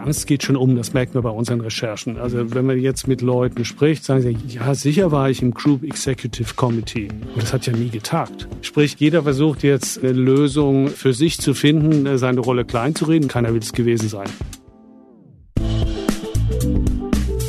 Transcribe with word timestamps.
Angst 0.00 0.26
geht 0.26 0.42
schon 0.42 0.56
um, 0.56 0.76
das 0.76 0.94
merken 0.94 1.14
wir 1.14 1.22
bei 1.22 1.30
unseren 1.30 1.60
Recherchen. 1.60 2.18
Also 2.18 2.54
wenn 2.54 2.64
man 2.64 2.78
jetzt 2.78 3.06
mit 3.06 3.20
Leuten 3.20 3.64
spricht, 3.64 4.02
sagen 4.04 4.22
sie, 4.22 4.36
ja, 4.48 4.74
sicher 4.74 5.12
war 5.12 5.28
ich 5.28 5.42
im 5.42 5.52
Group 5.52 5.82
Executive 5.84 6.54
Committee. 6.54 7.08
Und 7.34 7.42
das 7.42 7.52
hat 7.52 7.66
ja 7.66 7.74
nie 7.74 7.90
getagt. 7.90 8.48
Sprich, 8.62 8.96
jeder 8.98 9.22
versucht 9.22 9.62
jetzt 9.62 10.02
eine 10.02 10.12
Lösung 10.12 10.88
für 10.88 11.12
sich 11.12 11.38
zu 11.38 11.52
finden, 11.52 12.16
seine 12.16 12.40
Rolle 12.40 12.64
klein 12.64 12.94
zu 12.94 13.04
reden. 13.04 13.28
Keiner 13.28 13.52
will 13.52 13.60
es 13.60 13.72
gewesen 13.72 14.08
sein. 14.08 14.28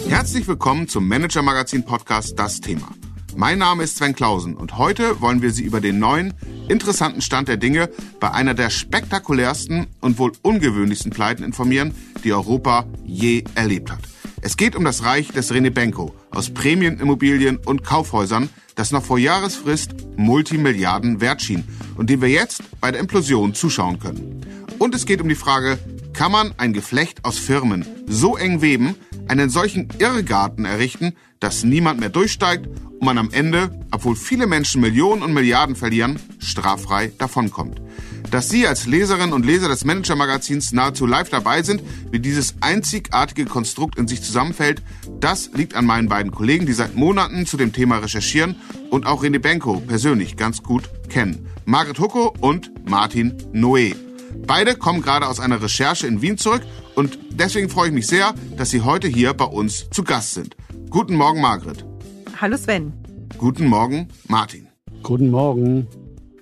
Herzlich 0.09 0.45
willkommen 0.47 0.89
zum 0.89 1.07
Manager 1.07 1.41
Magazin 1.41 1.85
Podcast 1.85 2.37
Das 2.37 2.59
Thema. 2.59 2.89
Mein 3.35 3.59
Name 3.59 3.83
ist 3.83 3.97
Sven 3.97 4.13
Klausen 4.13 4.57
und 4.57 4.77
heute 4.77 5.21
wollen 5.21 5.41
wir 5.41 5.51
Sie 5.51 5.63
über 5.63 5.79
den 5.79 5.99
neuen, 5.99 6.33
interessanten 6.67 7.21
Stand 7.21 7.47
der 7.47 7.55
Dinge 7.55 7.89
bei 8.19 8.29
einer 8.31 8.53
der 8.53 8.69
spektakulärsten 8.69 9.87
und 10.01 10.19
wohl 10.19 10.33
ungewöhnlichsten 10.41 11.11
Pleiten 11.11 11.43
informieren, 11.43 11.93
die 12.21 12.33
Europa 12.33 12.85
je 13.05 13.43
erlebt 13.55 13.91
hat. 13.91 13.99
Es 14.41 14.57
geht 14.57 14.75
um 14.75 14.83
das 14.83 15.03
Reich 15.03 15.27
des 15.29 15.51
René 15.53 15.69
Benko 15.69 16.15
aus 16.31 16.49
Prämienimmobilien 16.49 17.57
und 17.57 17.83
Kaufhäusern, 17.83 18.49
das 18.75 18.91
noch 18.91 19.03
vor 19.03 19.19
Jahresfrist 19.19 19.91
Multimilliarden 20.17 21.21
wert 21.21 21.41
schien 21.41 21.63
und 21.95 22.09
dem 22.09 22.21
wir 22.21 22.29
jetzt 22.29 22.63
bei 22.79 22.91
der 22.91 23.01
Implosion 23.01 23.53
zuschauen 23.53 23.99
können. 23.99 24.41
Und 24.79 24.95
es 24.95 25.05
geht 25.05 25.21
um 25.21 25.29
die 25.29 25.35
Frage, 25.35 25.77
kann 26.13 26.31
man 26.31 26.53
ein 26.57 26.73
Geflecht 26.73 27.23
aus 27.23 27.37
Firmen 27.37 27.85
so 28.07 28.35
eng 28.35 28.61
weben, 28.61 28.95
einen 29.27 29.49
solchen 29.49 29.89
Irrgarten 29.99 30.65
errichten, 30.65 31.13
dass 31.39 31.63
niemand 31.63 31.99
mehr 31.99 32.09
durchsteigt 32.09 32.67
und 32.67 33.05
man 33.05 33.17
am 33.17 33.29
Ende, 33.31 33.69
obwohl 33.91 34.15
viele 34.15 34.47
Menschen 34.47 34.81
Millionen 34.81 35.21
und 35.21 35.33
Milliarden 35.33 35.75
verlieren, 35.75 36.19
straffrei 36.39 37.11
davonkommt. 37.17 37.79
Dass 38.31 38.47
Sie 38.47 38.65
als 38.65 38.87
Leserinnen 38.87 39.33
und 39.33 39.45
Leser 39.45 39.67
des 39.67 39.83
Manager-Magazins 39.83 40.71
nahezu 40.71 41.05
live 41.05 41.29
dabei 41.29 41.63
sind, 41.63 41.83
wie 42.11 42.19
dieses 42.19 42.55
einzigartige 42.61 43.43
Konstrukt 43.43 43.99
in 43.99 44.07
sich 44.07 44.23
zusammenfällt, 44.23 44.81
das 45.19 45.51
liegt 45.53 45.75
an 45.75 45.85
meinen 45.85 46.07
beiden 46.07 46.31
Kollegen, 46.31 46.65
die 46.65 46.71
seit 46.71 46.95
Monaten 46.95 47.45
zu 47.45 47.57
dem 47.57 47.73
Thema 47.73 47.97
recherchieren 47.97 48.55
und 48.89 49.05
auch 49.05 49.21
René 49.21 49.39
Benko 49.39 49.81
persönlich 49.85 50.37
ganz 50.37 50.63
gut 50.63 50.89
kennen. 51.09 51.45
Margret 51.65 51.99
Hucko 51.99 52.33
und 52.39 52.71
Martin 52.89 53.37
Noé. 53.51 53.95
Beide 54.47 54.75
kommen 54.75 55.01
gerade 55.01 55.27
aus 55.27 55.41
einer 55.41 55.61
Recherche 55.61 56.07
in 56.07 56.21
Wien 56.21 56.37
zurück 56.37 56.61
und 56.95 57.19
deswegen 57.31 57.67
freue 57.67 57.89
ich 57.89 57.93
mich 57.93 58.07
sehr, 58.07 58.33
dass 58.55 58.69
Sie 58.69 58.79
heute 58.79 59.09
hier 59.09 59.33
bei 59.33 59.43
uns 59.43 59.89
zu 59.89 60.05
Gast 60.05 60.35
sind. 60.35 60.55
Guten 60.89 61.15
Morgen, 61.15 61.41
Margret. 61.41 61.85
Hallo 62.39 62.55
Sven. 62.55 62.93
Guten 63.37 63.65
Morgen, 63.67 64.07
Martin. 64.29 64.69
Guten 65.03 65.31
Morgen. 65.31 65.85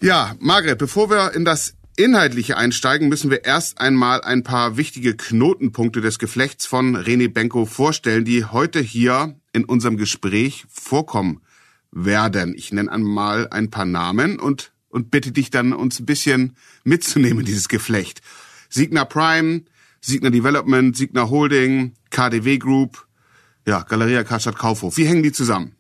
Ja, 0.04 0.36
Margret, 0.40 0.78
bevor 0.78 1.10
wir 1.10 1.34
in 1.34 1.46
das 1.46 1.79
Inhaltliche 2.00 2.56
einsteigen, 2.56 3.10
müssen 3.10 3.30
wir 3.30 3.44
erst 3.44 3.82
einmal 3.82 4.22
ein 4.22 4.42
paar 4.42 4.78
wichtige 4.78 5.18
Knotenpunkte 5.18 6.00
des 6.00 6.18
Geflechts 6.18 6.66
von 6.66 6.96
René 6.96 7.28
Benko 7.28 7.66
vorstellen, 7.66 8.24
die 8.24 8.46
heute 8.46 8.80
hier 8.80 9.36
in 9.52 9.66
unserem 9.66 9.98
Gespräch 9.98 10.64
vorkommen 10.70 11.42
werden. 11.92 12.54
Ich 12.56 12.72
nenne 12.72 12.90
einmal 12.90 13.50
ein 13.50 13.70
paar 13.70 13.84
Namen 13.84 14.40
und, 14.40 14.72
und 14.88 15.12
bitte 15.12 15.34
dich 15.34 15.50
dann, 15.50 15.74
uns 15.74 16.00
ein 16.00 16.06
bisschen 16.06 16.56
mitzunehmen, 16.86 17.44
dieses 17.44 17.68
Geflecht. 17.68 18.22
Signa 18.70 19.04
Prime, 19.04 19.64
Signa 20.00 20.30
Development, 20.30 20.96
Signa 20.96 21.30
Holding, 21.30 21.96
KDW 22.12 22.60
Group, 22.60 23.08
ja, 23.68 23.82
Galeria 23.82 24.24
Karstadt 24.24 24.58
Kaufhof. 24.58 24.96
Wie 24.96 25.06
hängen 25.06 25.24
die 25.24 25.34
zusammen? 25.34 25.76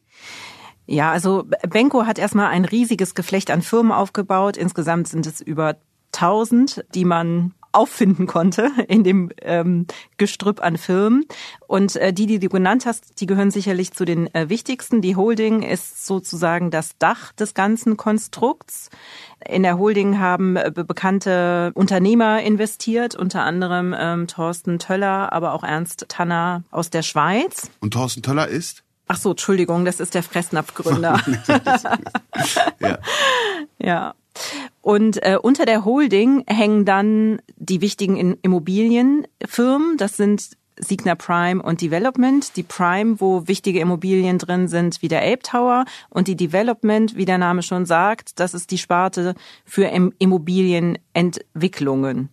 Ja, 0.85 1.13
also 1.13 1.47
Benko 1.69 2.05
hat 2.05 2.19
erstmal 2.19 2.47
ein 2.47 2.65
riesiges 2.65 3.15
Geflecht 3.15 3.51
an 3.51 3.61
Firmen 3.61 3.93
aufgebaut. 3.93 4.57
Insgesamt 4.57 5.07
sind 5.07 5.25
es 5.25 5.39
über 5.39 5.77
1000, 6.21 6.85
die 6.93 7.05
man 7.05 7.53
auffinden 7.71 8.25
konnte 8.27 8.71
in 8.87 9.03
dem 9.03 9.31
ähm, 9.41 9.85
Gestrüpp 10.17 10.61
an 10.61 10.77
Firmen. 10.77 11.25
Und 11.67 11.95
äh, 11.97 12.13
die, 12.13 12.25
die 12.25 12.39
du 12.39 12.49
genannt 12.49 12.85
hast, 12.85 13.21
die 13.21 13.25
gehören 13.25 13.51
sicherlich 13.51 13.93
zu 13.93 14.05
den 14.05 14.33
äh, 14.33 14.49
wichtigsten. 14.49 15.01
Die 15.01 15.15
Holding 15.15 15.61
ist 15.61 16.05
sozusagen 16.05 16.71
das 16.71 16.97
Dach 16.97 17.31
des 17.33 17.53
ganzen 17.53 17.97
Konstrukts. 17.97 18.89
In 19.47 19.63
der 19.63 19.77
Holding 19.77 20.19
haben 20.19 20.55
äh, 20.55 20.71
bekannte 20.75 21.71
Unternehmer 21.75 22.41
investiert, 22.41 23.15
unter 23.15 23.43
anderem 23.43 23.95
ähm, 23.97 24.27
Thorsten 24.27 24.79
Töller, 24.79 25.31
aber 25.31 25.53
auch 25.53 25.63
Ernst 25.63 26.05
Tanner 26.09 26.63
aus 26.71 26.89
der 26.89 27.03
Schweiz. 27.03 27.69
Und 27.81 27.93
Thorsten 27.93 28.23
Töller 28.23 28.47
ist? 28.47 28.83
Ach 29.07 29.17
so, 29.17 29.31
Entschuldigung, 29.31 29.85
das 29.85 29.99
ist 29.99 30.13
der 30.13 30.21
Fressnapfgründer. 30.21 31.19
ja. 32.79 32.97
ja. 33.79 34.13
Und 34.89 35.21
äh, 35.21 35.37
unter 35.39 35.67
der 35.67 35.85
Holding 35.85 36.43
hängen 36.47 36.83
dann 36.83 37.43
die 37.57 37.79
wichtigen 37.79 38.39
Immobilienfirmen. 38.41 39.97
Das 39.97 40.17
sind 40.17 40.57
Signa 40.79 41.13
Prime 41.13 41.61
und 41.61 41.81
Development. 41.81 42.55
Die 42.55 42.63
Prime, 42.63 43.21
wo 43.21 43.47
wichtige 43.47 43.81
Immobilien 43.81 44.39
drin 44.39 44.67
sind, 44.67 45.03
wie 45.03 45.07
der 45.07 45.21
Ape 45.21 45.43
Tower. 45.43 45.85
Und 46.09 46.27
die 46.27 46.35
Development, 46.35 47.15
wie 47.15 47.25
der 47.25 47.37
Name 47.37 47.61
schon 47.61 47.85
sagt, 47.85 48.39
das 48.39 48.55
ist 48.55 48.71
die 48.71 48.79
Sparte 48.79 49.35
für 49.63 49.91
Immobilienentwicklungen. 50.17 52.29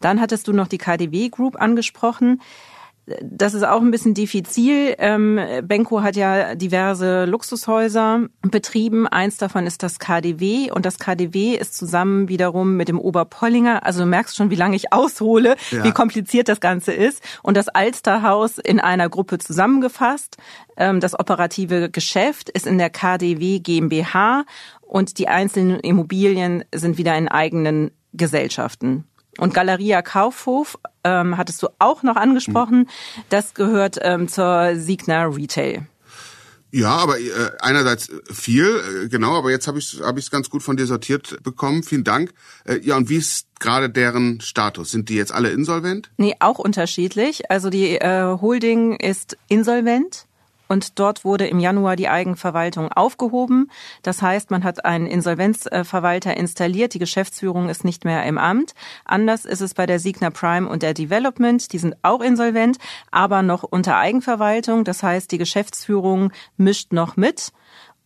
Dann 0.00 0.20
hattest 0.20 0.46
du 0.46 0.52
noch 0.52 0.68
die 0.68 0.78
KDW 0.78 1.30
Group 1.30 1.60
angesprochen 1.60 2.40
das 3.22 3.54
ist 3.54 3.64
auch 3.64 3.80
ein 3.80 3.90
bisschen 3.90 4.14
diffizil. 4.14 4.94
Ähm, 4.98 5.40
Benko 5.62 6.02
hat 6.02 6.16
ja 6.16 6.54
diverse 6.54 7.24
Luxushäuser 7.24 8.26
betrieben. 8.42 9.06
Eins 9.06 9.36
davon 9.36 9.66
ist 9.66 9.82
das 9.82 9.98
KDW 9.98 10.70
und 10.70 10.84
das 10.86 10.98
KDW 10.98 11.54
ist 11.54 11.76
zusammen 11.76 12.28
wiederum 12.28 12.76
mit 12.76 12.88
dem 12.88 12.98
Oberpollinger. 12.98 13.84
Also 13.84 14.00
du 14.00 14.06
merkst 14.06 14.36
schon, 14.36 14.50
wie 14.50 14.56
lange 14.56 14.76
ich 14.76 14.92
aushole, 14.92 15.56
ja. 15.70 15.84
wie 15.84 15.92
kompliziert 15.92 16.48
das 16.48 16.60
Ganze 16.60 16.92
ist. 16.92 17.22
Und 17.42 17.56
das 17.56 17.68
Alsterhaus 17.68 18.58
in 18.58 18.80
einer 18.80 19.08
Gruppe 19.08 19.38
zusammengefasst. 19.38 20.36
Ähm, 20.76 21.00
das 21.00 21.18
operative 21.18 21.90
Geschäft 21.90 22.50
ist 22.50 22.66
in 22.66 22.78
der 22.78 22.90
KDW 22.90 23.60
GmbH 23.60 24.44
und 24.80 25.18
die 25.18 25.28
einzelnen 25.28 25.80
Immobilien 25.80 26.64
sind 26.74 26.98
wieder 26.98 27.16
in 27.16 27.28
eigenen 27.28 27.90
Gesellschaften. 28.14 29.04
Und 29.38 29.54
Galeria 29.54 30.02
Kaufhof 30.02 30.78
ähm, 31.04 31.36
hattest 31.36 31.62
du 31.62 31.68
auch 31.78 32.02
noch 32.02 32.16
angesprochen. 32.16 32.88
Das 33.30 33.54
gehört 33.54 33.98
ähm, 34.02 34.28
zur 34.28 34.72
Signa 34.76 35.24
Retail. 35.26 35.86
Ja, 36.70 36.96
aber 36.96 37.18
äh, 37.18 37.30
einerseits 37.60 38.10
viel, 38.30 38.66
äh, 38.66 39.08
genau, 39.08 39.38
aber 39.38 39.50
jetzt 39.50 39.66
habe 39.66 39.78
ich 39.78 40.00
hab 40.02 40.18
ich 40.18 40.30
ganz 40.30 40.50
gut 40.50 40.62
von 40.62 40.76
dir 40.76 40.86
sortiert 40.86 41.42
bekommen. 41.42 41.82
Vielen 41.82 42.04
Dank. 42.04 42.32
Äh, 42.64 42.80
ja, 42.80 42.96
und 42.96 43.08
wie 43.08 43.16
ist 43.16 43.46
gerade 43.58 43.88
deren 43.88 44.42
Status? 44.42 44.90
Sind 44.90 45.08
die 45.08 45.14
jetzt 45.14 45.32
alle 45.32 45.50
insolvent? 45.50 46.10
Nee, 46.18 46.34
auch 46.40 46.58
unterschiedlich. 46.58 47.50
Also 47.50 47.70
die 47.70 47.96
äh, 47.96 48.36
Holding 48.40 48.96
ist 48.96 49.38
insolvent 49.48 50.27
und 50.68 50.98
dort 50.98 51.24
wurde 51.24 51.46
im 51.46 51.58
Januar 51.58 51.96
die 51.96 52.08
Eigenverwaltung 52.08 52.92
aufgehoben. 52.92 53.70
Das 54.02 54.20
heißt, 54.22 54.50
man 54.50 54.64
hat 54.64 54.84
einen 54.84 55.06
Insolvenzverwalter 55.06 56.36
installiert. 56.36 56.94
Die 56.94 56.98
Geschäftsführung 56.98 57.68
ist 57.68 57.84
nicht 57.84 58.04
mehr 58.04 58.24
im 58.26 58.38
Amt. 58.38 58.74
Anders 59.04 59.44
ist 59.46 59.62
es 59.62 59.74
bei 59.74 59.86
der 59.86 59.98
Signa 59.98 60.30
Prime 60.30 60.68
und 60.68 60.82
der 60.82 60.94
Development. 60.94 61.72
Die 61.72 61.78
sind 61.78 61.96
auch 62.02 62.20
insolvent, 62.20 62.78
aber 63.10 63.42
noch 63.42 63.62
unter 63.62 63.96
Eigenverwaltung. 63.96 64.84
Das 64.84 65.02
heißt, 65.02 65.32
die 65.32 65.38
Geschäftsführung 65.38 66.32
mischt 66.56 66.92
noch 66.92 67.16
mit. 67.16 67.52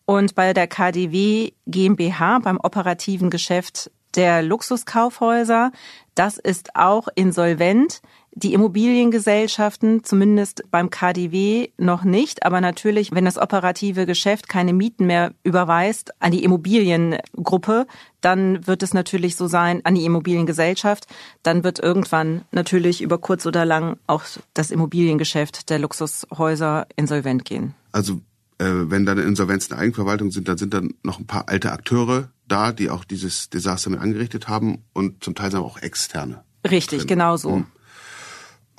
Und 0.04 0.34
bei 0.34 0.52
der 0.52 0.66
KDW 0.66 1.52
GmbH 1.66 2.38
beim 2.40 2.58
operativen 2.62 3.30
Geschäft 3.30 3.90
der 4.14 4.42
Luxuskaufhäuser, 4.42 5.72
das 6.14 6.38
ist 6.38 6.76
auch 6.76 7.08
insolvent. 7.14 8.02
Die 8.34 8.54
Immobiliengesellschaften, 8.54 10.04
zumindest 10.04 10.62
beim 10.70 10.88
KDW 10.88 11.68
noch 11.76 12.02
nicht, 12.02 12.46
aber 12.46 12.62
natürlich, 12.62 13.12
wenn 13.12 13.26
das 13.26 13.36
operative 13.36 14.06
Geschäft 14.06 14.48
keine 14.48 14.72
Mieten 14.72 15.04
mehr 15.04 15.34
überweist 15.44 16.12
an 16.18 16.32
die 16.32 16.42
Immobiliengruppe, 16.42 17.86
dann 18.22 18.66
wird 18.66 18.82
es 18.82 18.94
natürlich 18.94 19.36
so 19.36 19.48
sein, 19.48 19.82
an 19.84 19.94
die 19.94 20.06
Immobiliengesellschaft, 20.06 21.06
dann 21.42 21.62
wird 21.62 21.78
irgendwann 21.78 22.42
natürlich 22.52 23.02
über 23.02 23.18
kurz 23.18 23.44
oder 23.44 23.66
lang 23.66 23.98
auch 24.06 24.22
das 24.54 24.70
Immobiliengeschäft 24.70 25.68
der 25.68 25.78
Luxushäuser 25.78 26.86
insolvent 26.96 27.44
gehen. 27.44 27.74
Also 27.92 28.22
äh, 28.56 28.64
wenn 28.90 29.04
dann 29.04 29.18
Insolvenz 29.18 29.66
in 29.66 29.76
Eigenverwaltung 29.76 30.30
sind, 30.30 30.48
dann 30.48 30.56
sind 30.56 30.72
dann 30.72 30.94
noch 31.02 31.18
ein 31.18 31.26
paar 31.26 31.50
alte 31.50 31.70
Akteure 31.70 32.30
da, 32.48 32.72
die 32.72 32.88
auch 32.88 33.04
dieses 33.04 33.50
Desaster 33.50 33.90
mit 33.90 34.00
angerichtet 34.00 34.48
haben 34.48 34.84
und 34.94 35.22
zum 35.22 35.34
Teil 35.34 35.50
sind 35.50 35.60
auch 35.60 35.78
externe. 35.78 36.44
Richtig, 36.70 37.00
drin. 37.00 37.08
genau 37.08 37.36
so. 37.36 37.56
Hm. 37.56 37.66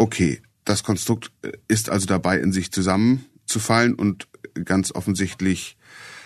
Okay, 0.03 0.41
das 0.65 0.83
Konstrukt 0.83 1.31
äh, 1.43 1.53
ist 1.69 1.89
also 1.89 2.07
dabei, 2.07 2.37
in 2.37 2.51
sich 2.51 2.73
zusammenzufallen 2.73 3.95
und 3.95 4.27
ganz 4.65 4.93
offensichtlich 4.93 5.77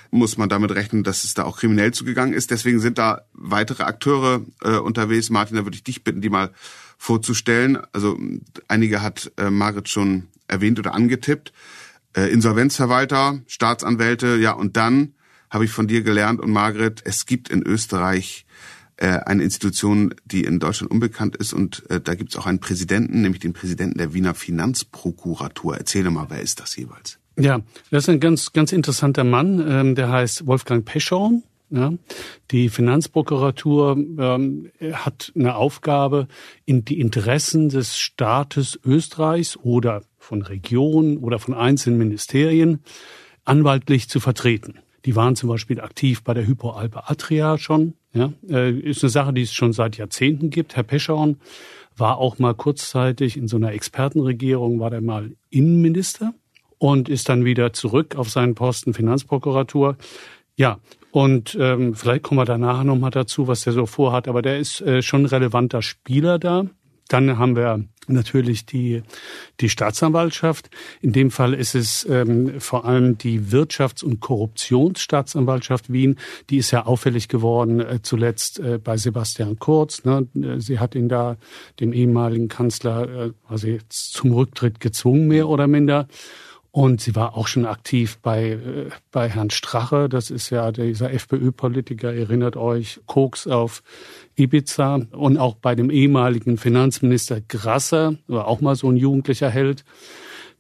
muss 0.09 0.35
man 0.35 0.50
damit 0.50 0.71
rechnen, 0.71 1.03
dass 1.03 1.24
es 1.24 1.35
da 1.35 1.44
auch 1.44 1.59
kriminell 1.59 1.94
zugegangen 1.94 2.33
ist. 2.33 2.50
Deswegen 2.50 2.79
sind 2.79 2.97
da 2.97 3.21
weitere 3.33 3.83
Akteure 3.83 4.41
äh, 4.63 4.77
unterwegs. 4.77 5.29
Martin, 5.29 5.57
da 5.57 5.63
würde 5.63 5.75
ich 5.75 5.83
dich 5.83 6.03
bitten, 6.03 6.21
die 6.21 6.31
mal 6.31 6.53
vorzustellen. 6.97 7.77
Also 7.91 8.18
einige 8.68 9.03
hat 9.03 9.31
äh, 9.38 9.51
Margret 9.51 9.89
schon 9.89 10.30
erwähnt 10.47 10.80
oder 10.80 10.95
angetippt. 10.95 11.53
Äh, 12.15 12.31
Insolvenzverwalter, 12.31 13.41
Staatsanwälte, 13.45 14.38
ja, 14.38 14.53
und 14.53 14.75
dann 14.75 15.13
habe 15.51 15.65
ich 15.65 15.71
von 15.71 15.88
dir 15.88 16.01
gelernt 16.01 16.41
und 16.41 16.50
Margret, 16.50 17.03
es 17.06 17.27
gibt 17.27 17.50
in 17.50 17.62
Österreich 17.62 18.47
eine 19.05 19.44
Institution, 19.44 20.13
die 20.25 20.44
in 20.44 20.59
Deutschland 20.59 20.91
unbekannt 20.91 21.35
ist 21.35 21.53
und 21.53 21.89
äh, 21.89 22.01
da 22.01 22.15
gibt 22.15 22.31
es 22.31 22.38
auch 22.38 22.45
einen 22.45 22.59
Präsidenten, 22.59 23.21
nämlich 23.21 23.39
den 23.39 23.53
Präsidenten 23.53 23.97
der 23.97 24.13
Wiener 24.13 24.33
Finanzprokuratur. 24.33 25.77
Erzähle 25.77 26.09
mal, 26.09 26.27
wer 26.29 26.41
ist 26.41 26.59
das 26.59 26.75
jeweils? 26.75 27.19
Ja, 27.39 27.61
das 27.91 28.03
ist 28.03 28.09
ein 28.09 28.19
ganz, 28.19 28.53
ganz 28.53 28.71
interessanter 28.71 29.23
Mann, 29.23 29.63
ähm, 29.67 29.95
der 29.95 30.09
heißt 30.09 30.47
Wolfgang 30.47 30.83
Peschorn. 30.83 31.44
Ja, 31.69 31.91
die 32.51 32.69
Finanzprokuratur 32.69 33.97
ähm, 33.97 34.71
hat 34.94 35.33
eine 35.35 35.55
Aufgabe, 35.55 36.29
in 36.63 36.85
die 36.85 37.01
Interessen 37.01 37.67
des 37.67 37.97
Staates 37.97 38.79
Österreichs 38.85 39.57
oder 39.57 40.03
von 40.17 40.41
Regionen 40.41 41.17
oder 41.17 41.39
von 41.39 41.53
einzelnen 41.53 41.97
Ministerien 41.97 42.83
anwaltlich 43.44 44.07
zu 44.07 44.21
vertreten. 44.21 44.79
Die 45.05 45.15
waren 45.15 45.35
zum 45.35 45.49
Beispiel 45.49 45.81
aktiv 45.81 46.23
bei 46.23 46.33
der 46.33 46.47
Hypo 46.47 46.71
Alpe 46.71 47.09
Adria 47.09 47.57
schon. 47.57 47.94
Ja, 48.17 48.33
äh, 48.49 48.71
ist 48.71 49.03
eine 49.03 49.09
Sache, 49.09 49.33
die 49.33 49.43
es 49.43 49.53
schon 49.53 49.73
seit 49.73 49.97
Jahrzehnten 49.97 50.49
gibt. 50.49 50.75
Herr 50.75 50.83
Peschorn 50.83 51.37
war 51.95 52.17
auch 52.17 52.39
mal 52.39 52.53
kurzzeitig 52.53 53.37
in 53.37 53.47
so 53.47 53.57
einer 53.57 53.71
Expertenregierung, 53.71 54.79
war 54.79 54.89
der 54.89 55.01
mal 55.01 55.31
Innenminister 55.49 56.33
und 56.77 57.09
ist 57.09 57.29
dann 57.29 57.45
wieder 57.45 57.73
zurück 57.73 58.15
auf 58.15 58.29
seinen 58.29 58.55
Posten 58.55 58.93
Finanzprokuratur. 58.93 59.97
Ja, 60.55 60.79
und 61.11 61.57
ähm, 61.59 61.95
vielleicht 61.95 62.23
kommen 62.23 62.39
wir 62.39 62.45
danach 62.45 62.83
nochmal 62.83 63.11
dazu, 63.11 63.47
was 63.47 63.63
der 63.63 63.73
so 63.73 63.85
vorhat. 63.85 64.27
Aber 64.27 64.41
der 64.41 64.59
ist 64.59 64.81
äh, 64.81 65.01
schon 65.01 65.25
relevanter 65.25 65.81
Spieler 65.81 66.39
da. 66.39 66.65
Dann 67.07 67.37
haben 67.37 67.55
wir 67.55 67.85
natürlich 68.07 68.65
die, 68.65 69.04
die 69.59 69.69
Staatsanwaltschaft. 69.69 70.69
In 71.01 71.13
dem 71.13 71.31
Fall 71.31 71.54
ist 71.54 71.75
es 71.75 72.06
ähm, 72.09 72.59
vor 72.59 72.86
allem 72.86 73.18
die 73.18 73.42
Wirtschafts- 73.51 74.04
und 74.04 74.19
Korruptionsstaatsanwaltschaft 74.19 75.92
Wien. 75.92 76.18
Die 76.50 76.57
ist 76.57 76.71
ja 76.71 76.86
auffällig 76.86 77.27
geworden, 77.27 77.80
äh, 77.80 78.00
zuletzt 78.01 78.59
äh, 78.59 78.80
bei 78.83 78.98
Sebastian 78.98 79.59
Kurz. 79.59 80.04
Ne? 80.04 80.27
Sie 80.57 80.80
hat 80.80 80.95
ihn 80.95 81.09
da, 81.09 81.38
dem 81.80 81.94
ehemaligen 81.94 82.48
Kanzler, 82.48 83.27
äh, 83.27 83.31
also 83.48 83.68
jetzt 83.68 84.13
zum 84.13 84.31
Rücktritt 84.31 84.80
gezwungen, 84.80 85.27
mehr 85.27 85.48
oder 85.48 85.68
minder. 85.68 86.07
Und 86.77 87.01
sie 87.01 87.15
war 87.15 87.36
auch 87.36 87.48
schon 87.48 87.65
aktiv 87.65 88.19
bei, 88.21 88.50
äh, 88.51 88.89
bei 89.12 89.30
Herrn 89.30 89.50
Strache. 89.50 90.09
Das 90.09 90.30
ist 90.30 90.51
ja 90.51 90.71
dieser 90.71 91.12
FPÖ-Politiker, 91.12 92.13
erinnert 92.13 92.56
euch, 92.56 93.00
Koks 93.07 93.48
auf 93.48 93.81
Ibiza. 94.37 95.01
Und 95.11 95.37
auch 95.37 95.55
bei 95.55 95.75
dem 95.75 95.89
ehemaligen 95.89 96.57
Finanzminister 96.57 97.41
Grasser, 97.41 98.15
war 98.27 98.47
auch 98.47 98.61
mal 98.61 98.75
so 98.75 98.89
ein 98.89 98.97
jugendlicher 98.97 99.49
Held. 99.49 99.83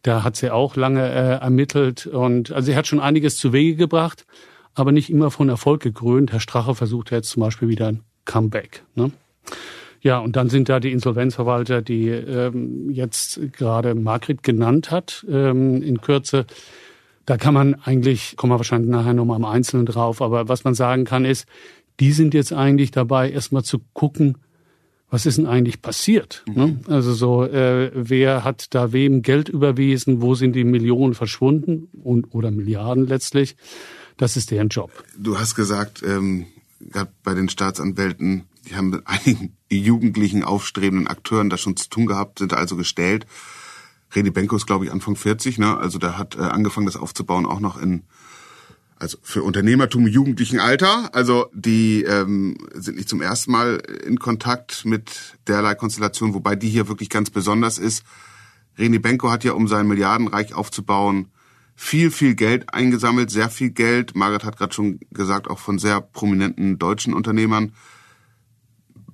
Da 0.01 0.23
hat 0.23 0.35
sie 0.35 0.51
auch 0.51 0.75
lange 0.75 1.07
äh, 1.07 1.39
ermittelt. 1.41 2.07
Und 2.07 2.51
also 2.51 2.67
sie 2.67 2.75
hat 2.75 2.87
schon 2.87 2.99
einiges 2.99 3.37
zu 3.37 3.53
Wege 3.53 3.75
gebracht, 3.75 4.25
aber 4.73 4.91
nicht 4.91 5.09
immer 5.09 5.31
von 5.31 5.49
Erfolg 5.49 5.81
gekrönt. 5.81 6.31
Herr 6.31 6.39
Strache 6.39 6.75
versucht 6.75 7.11
jetzt 7.11 7.29
zum 7.29 7.41
Beispiel 7.41 7.69
wieder 7.69 7.87
ein 7.87 8.03
Comeback. 8.25 8.83
Ne? 8.95 9.11
Ja, 10.01 10.19
und 10.19 10.35
dann 10.35 10.49
sind 10.49 10.69
da 10.69 10.79
die 10.79 10.91
Insolvenzverwalter, 10.91 11.81
die 11.81 12.09
ähm, 12.09 12.89
jetzt 12.91 13.39
gerade 13.53 13.95
Margret 13.95 14.43
genannt 14.43 14.91
hat 14.91 15.25
ähm, 15.29 15.81
in 15.81 16.01
Kürze. 16.01 16.45
Da 17.25 17.35
kann 17.35 17.53
man 17.53 17.75
eigentlich, 17.83 18.37
kommen 18.37 18.53
wir 18.53 18.57
wahrscheinlich 18.57 18.89
nachher 18.89 19.13
nochmal 19.13 19.37
im 19.37 19.45
Einzelnen 19.45 19.85
drauf, 19.85 20.21
aber 20.21 20.47
was 20.47 20.63
man 20.63 20.75
sagen 20.75 21.03
kann 21.03 21.25
ist, 21.25 21.45
die 21.99 22.11
sind 22.11 22.33
jetzt 22.33 22.53
eigentlich 22.53 22.91
dabei, 22.91 23.31
erstmal 23.31 23.63
zu 23.63 23.79
gucken, 23.93 24.37
was 25.09 25.25
ist 25.25 25.37
denn 25.37 25.45
eigentlich 25.45 25.81
passiert? 25.81 26.43
Ne? 26.47 26.67
Mhm. 26.67 26.79
Also 26.91 27.13
so, 27.13 27.45
äh, 27.45 27.91
wer 27.93 28.43
hat 28.43 28.73
da 28.75 28.91
wem 28.91 29.21
Geld 29.21 29.47
überwiesen, 29.47 30.21
wo 30.21 30.35
sind 30.35 30.53
die 30.53 30.65
Millionen 30.65 31.13
verschwunden 31.13 31.87
und 32.03 32.33
oder 32.33 32.51
Milliarden 32.51 33.07
letztlich? 33.07 33.55
Das 34.17 34.35
ist 34.35 34.51
deren 34.51 34.67
Job. 34.69 34.91
Du 35.17 35.39
hast 35.39 35.55
gesagt, 35.55 36.03
ähm, 36.03 36.47
gerade 36.79 37.11
bei 37.23 37.33
den 37.33 37.47
Staatsanwälten 37.47 38.43
die 38.67 38.75
haben 38.75 38.89
mit 38.89 39.07
einigen 39.07 39.55
jugendlichen, 39.69 40.43
aufstrebenden 40.43 41.07
Akteuren 41.07 41.49
da 41.49 41.57
schon 41.57 41.77
zu 41.77 41.89
tun 41.89 42.05
gehabt, 42.05 42.39
sind 42.39 42.53
also 42.53 42.75
gestellt. 42.75 43.25
Reni 44.13 44.29
Benko 44.29 44.55
ist, 44.55 44.67
glaube 44.67 44.85
ich, 44.85 44.91
Anfang 44.91 45.15
40, 45.15 45.57
ne? 45.57 45.77
Also 45.77 45.99
der 45.99 46.17
hat 46.17 46.35
äh, 46.35 46.41
angefangen, 46.41 46.85
das 46.85 46.95
aufzubauen, 46.95 47.45
auch 47.45 47.59
noch 47.59 47.81
in 47.81 48.03
also 48.99 49.17
für 49.21 49.43
Unternehmertum 49.43 50.07
im 50.07 50.13
jugendlichen 50.13 50.59
Alter. 50.59 51.13
Also 51.13 51.49
die 51.53 52.03
ähm, 52.03 52.57
sind 52.73 52.97
nicht 52.97 53.09
zum 53.09 53.21
ersten 53.21 53.51
Mal 53.51 53.77
in 54.05 54.19
Kontakt 54.19 54.85
mit 54.85 55.37
derlei 55.47 55.75
Konstellation, 55.75 56.33
wobei 56.33 56.55
die 56.55 56.69
hier 56.69 56.87
wirklich 56.87 57.09
ganz 57.09 57.29
besonders 57.29 57.77
ist. 57.77 58.03
Reni 58.77 58.99
Benko 58.99 59.31
hat 59.31 59.43
ja, 59.43 59.53
um 59.53 59.67
sein 59.67 59.87
Milliardenreich 59.87 60.53
aufzubauen, 60.53 61.29
viel, 61.75 62.11
viel 62.11 62.35
Geld 62.35 62.73
eingesammelt, 62.73 63.29
sehr 63.29 63.49
viel 63.49 63.69
Geld. 63.69 64.15
Margaret 64.15 64.43
hat 64.43 64.57
gerade 64.57 64.73
schon 64.73 64.99
gesagt, 65.11 65.47
auch 65.47 65.59
von 65.59 65.79
sehr 65.79 66.01
prominenten 66.01 66.79
deutschen 66.79 67.13
Unternehmern 67.13 67.73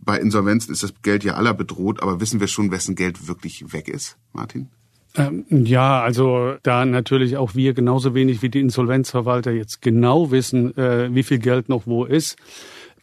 bei 0.04 0.20
Insolvenzen 0.20 0.74
ist 0.74 0.84
das 0.84 0.94
Geld 1.02 1.24
ja 1.24 1.36
aller 1.36 1.54
bedroht, 1.54 2.02
aber 2.02 2.20
wissen 2.20 2.40
wir 2.40 2.48
schon, 2.48 2.72
wessen 2.72 2.96
Geld 2.96 3.28
wirklich 3.28 3.72
weg 3.74 3.88
ist, 3.88 4.18
Martin? 4.34 4.70
Ähm, 5.16 5.46
ja, 5.50 6.02
also 6.02 6.56
da 6.64 6.86
natürlich 6.86 7.38
auch 7.38 7.54
wir 7.56 7.74
genauso 7.74 8.16
wenig 8.16 8.42
wie 8.42 8.50
die 8.50 8.60
Insolvenzverwalter 8.60 9.52
jetzt 9.52 9.82
genau 9.82 10.32
wissen, 10.32 10.76
äh, 10.78 11.14
wie 11.14 11.24
viel 11.24 11.40
Geld 11.40 11.70
noch 11.70 11.86
wo 11.86 12.06
ist, 12.06 12.38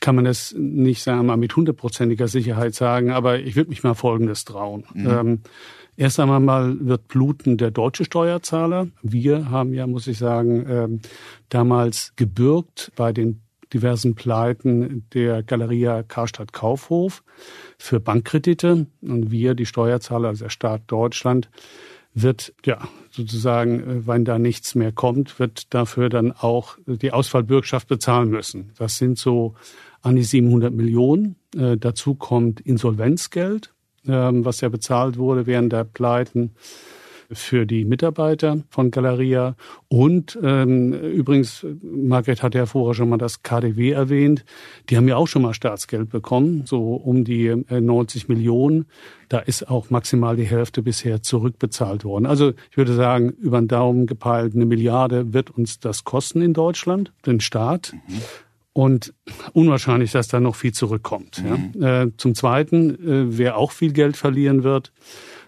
kann 0.00 0.16
man 0.16 0.24
das 0.24 0.54
nicht 0.56 1.02
sagen 1.02 1.26
mal 1.26 1.36
mit 1.36 1.54
hundertprozentiger 1.54 2.26
Sicherheit 2.26 2.74
sagen. 2.74 3.10
Aber 3.10 3.38
ich 3.38 3.54
würde 3.54 3.70
mich 3.70 3.82
mal 3.82 3.94
Folgendes 3.94 4.44
trauen. 4.44 4.84
Mhm. 4.94 5.08
Ähm, 5.08 5.40
erst 5.96 6.18
einmal 6.18 6.40
mal 6.40 6.76
wird 6.80 7.06
bluten 7.08 7.58
der 7.58 7.70
deutsche 7.70 8.04
Steuerzahler. 8.04 8.88
Wir 9.02 9.50
haben 9.50 9.72
ja, 9.72 9.86
muss 9.86 10.06
ich 10.06 10.18
sagen, 10.18 10.66
ähm, 10.68 11.00
damals 11.48 12.14
gebürgt 12.16 12.90
bei 12.96 13.12
den 13.12 13.42
diversen 13.72 14.16
Pleiten 14.16 15.06
der 15.14 15.42
Galeria 15.42 16.02
Karstadt 16.02 16.52
Kaufhof 16.52 17.22
für 17.78 18.00
Bankkredite. 18.00 18.86
Und 19.02 19.30
wir, 19.30 19.54
die 19.54 19.66
Steuerzahler, 19.66 20.28
also 20.28 20.46
der 20.46 20.50
Staat 20.50 20.82
Deutschland, 20.88 21.48
wird 22.14 22.52
ja 22.64 22.88
sozusagen, 23.10 23.80
äh, 23.80 24.06
wenn 24.06 24.24
da 24.24 24.38
nichts 24.38 24.74
mehr 24.74 24.92
kommt, 24.92 25.38
wird 25.38 25.72
dafür 25.74 26.08
dann 26.08 26.32
auch 26.32 26.76
die 26.86 27.12
Ausfallbürgschaft 27.12 27.88
bezahlen 27.88 28.30
müssen. 28.30 28.72
Das 28.78 28.98
sind 28.98 29.18
so 29.18 29.54
an 30.02 30.16
die 30.16 30.22
700 30.22 30.72
Millionen. 30.72 31.36
Äh, 31.56 31.76
dazu 31.76 32.14
kommt 32.14 32.60
Insolvenzgeld, 32.60 33.72
äh, 34.06 34.10
was 34.10 34.60
ja 34.60 34.68
bezahlt 34.68 35.18
wurde 35.18 35.46
während 35.46 35.72
der 35.72 35.84
Pleiten 35.84 36.52
für 37.32 37.67
die 37.67 37.85
Mitarbeiter 37.85 38.62
von 38.71 38.91
Galeria. 38.91 39.56
Und 39.88 40.38
ähm, 40.43 40.93
übrigens, 40.93 41.67
Margret 41.82 42.43
hat 42.43 42.55
ja 42.55 42.67
vorher 42.67 42.94
schon 42.94 43.09
mal 43.09 43.19
das 43.19 43.43
KDW 43.43 43.91
erwähnt, 43.91 44.44
die 44.88 44.97
haben 44.97 45.09
ja 45.09 45.17
auch 45.17 45.27
schon 45.27 45.43
mal 45.43 45.55
Staatsgeld 45.55 46.11
bekommen, 46.11 46.62
so 46.67 46.94
um 46.94 47.25
die 47.25 47.47
äh, 47.47 47.81
90 47.81 48.29
Millionen. 48.29 48.87
Da 49.29 49.39
ist 49.39 49.69
auch 49.69 49.91
maximal 49.91 50.37
die 50.37 50.44
Hälfte 50.44 50.82
bisher 50.82 51.22
zurückbezahlt 51.22 52.05
worden. 52.05 52.27
Also 52.27 52.53
ich 52.70 52.77
würde 52.77 52.94
sagen, 52.94 53.31
über 53.41 53.60
den 53.60 53.69
Daumen 53.69 54.06
gepeilt, 54.06 54.55
eine 54.55 54.67
Milliarde 54.67 55.32
wird 55.32 55.51
uns 55.51 55.79
das 55.79 56.05
kosten 56.05 56.43
in 56.43 56.53
Deutschland, 56.53 57.13
den 57.27 57.41
Staat. 57.41 57.93
Mhm. 58.08 58.20
Und 58.72 59.12
unwahrscheinlich, 59.53 60.12
dass 60.12 60.29
da 60.29 60.39
noch 60.39 60.55
viel 60.55 60.72
zurückkommt. 60.72 61.43
Mhm. 61.43 61.81
Ja. 61.81 62.03
Äh, 62.03 62.17
zum 62.17 62.34
Zweiten, 62.34 62.94
äh, 62.94 63.39
wer 63.39 63.56
auch 63.56 63.72
viel 63.72 63.93
Geld 63.93 64.17
verlieren 64.17 64.62
wird, 64.62 64.93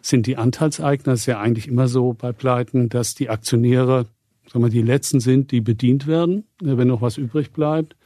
sind 0.00 0.26
die 0.26 0.36
Anteilseigner. 0.36 1.12
Es 1.12 1.20
ist 1.20 1.26
ja 1.26 1.40
eigentlich 1.40 1.68
immer 1.68 1.86
so 1.86 2.14
bei 2.14 2.32
Pleiten, 2.32 2.88
dass 2.88 3.14
die 3.14 3.28
Aktionäre, 3.28 4.06
sagen 4.52 4.64
wir, 4.64 4.70
die 4.70 4.82
letzten 4.82 5.20
sind, 5.20 5.52
die 5.52 5.60
bedient 5.60 6.06
werden, 6.06 6.44
äh, 6.60 6.76
wenn 6.76 6.88
noch 6.88 7.00
was 7.00 7.16
übrig 7.16 7.52
bleibt. 7.52 7.96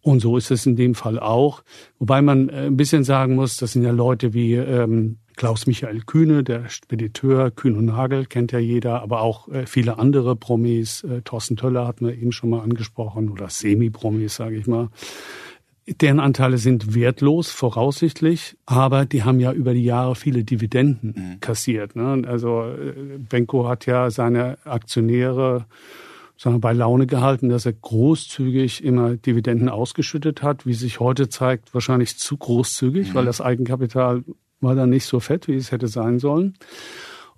Und 0.00 0.20
so 0.20 0.38
ist 0.38 0.50
es 0.50 0.64
in 0.64 0.76
dem 0.76 0.94
Fall 0.94 1.18
auch. 1.18 1.62
Wobei 1.98 2.22
man 2.22 2.48
äh, 2.48 2.66
ein 2.66 2.76
bisschen 2.76 3.04
sagen 3.04 3.34
muss, 3.34 3.56
das 3.58 3.72
sind 3.72 3.82
ja 3.82 3.90
Leute 3.90 4.32
wie 4.32 4.54
ähm, 4.54 5.18
Klaus-Michael 5.38 6.00
Kühne, 6.00 6.42
der 6.42 6.68
Spediteur, 6.68 7.52
Kühn 7.52 7.76
und 7.76 7.84
Nagel, 7.84 8.26
kennt 8.26 8.50
ja 8.50 8.58
jeder, 8.58 9.02
aber 9.02 9.22
auch 9.22 9.48
äh, 9.48 9.66
viele 9.66 9.96
andere 9.96 10.34
Promis. 10.34 11.04
Äh, 11.04 11.22
Thorsten 11.22 11.56
Töller 11.56 11.86
hatten 11.86 12.06
wir 12.06 12.14
eben 12.14 12.32
schon 12.32 12.50
mal 12.50 12.60
angesprochen 12.60 13.30
oder 13.30 13.48
Semi-Promis, 13.48 14.34
sage 14.34 14.56
ich 14.56 14.66
mal. 14.66 14.88
Deren 15.86 16.18
Anteile 16.18 16.58
sind 16.58 16.92
wertlos, 16.92 17.52
voraussichtlich, 17.52 18.56
aber 18.66 19.06
die 19.06 19.22
haben 19.22 19.38
ja 19.38 19.52
über 19.52 19.74
die 19.74 19.84
Jahre 19.84 20.16
viele 20.16 20.42
Dividenden 20.42 21.14
mhm. 21.16 21.40
kassiert. 21.40 21.94
Ne? 21.94 22.24
Also 22.26 22.64
äh, 22.64 23.18
Benko 23.18 23.68
hat 23.68 23.86
ja 23.86 24.10
seine 24.10 24.58
Aktionäre 24.64 25.66
wir, 26.36 26.58
bei 26.58 26.72
Laune 26.72 27.06
gehalten, 27.06 27.48
dass 27.48 27.64
er 27.64 27.74
großzügig 27.74 28.82
immer 28.82 29.16
Dividenden 29.16 29.68
ausgeschüttet 29.68 30.42
hat, 30.42 30.66
wie 30.66 30.74
sich 30.74 30.98
heute 30.98 31.28
zeigt, 31.28 31.74
wahrscheinlich 31.74 32.18
zu 32.18 32.36
großzügig, 32.36 33.10
mhm. 33.10 33.14
weil 33.14 33.24
das 33.24 33.40
Eigenkapital 33.40 34.24
war 34.60 34.74
dann 34.74 34.90
nicht 34.90 35.04
so 35.04 35.20
fett, 35.20 35.48
wie 35.48 35.54
es 35.54 35.72
hätte 35.72 35.88
sein 35.88 36.18
sollen. 36.18 36.54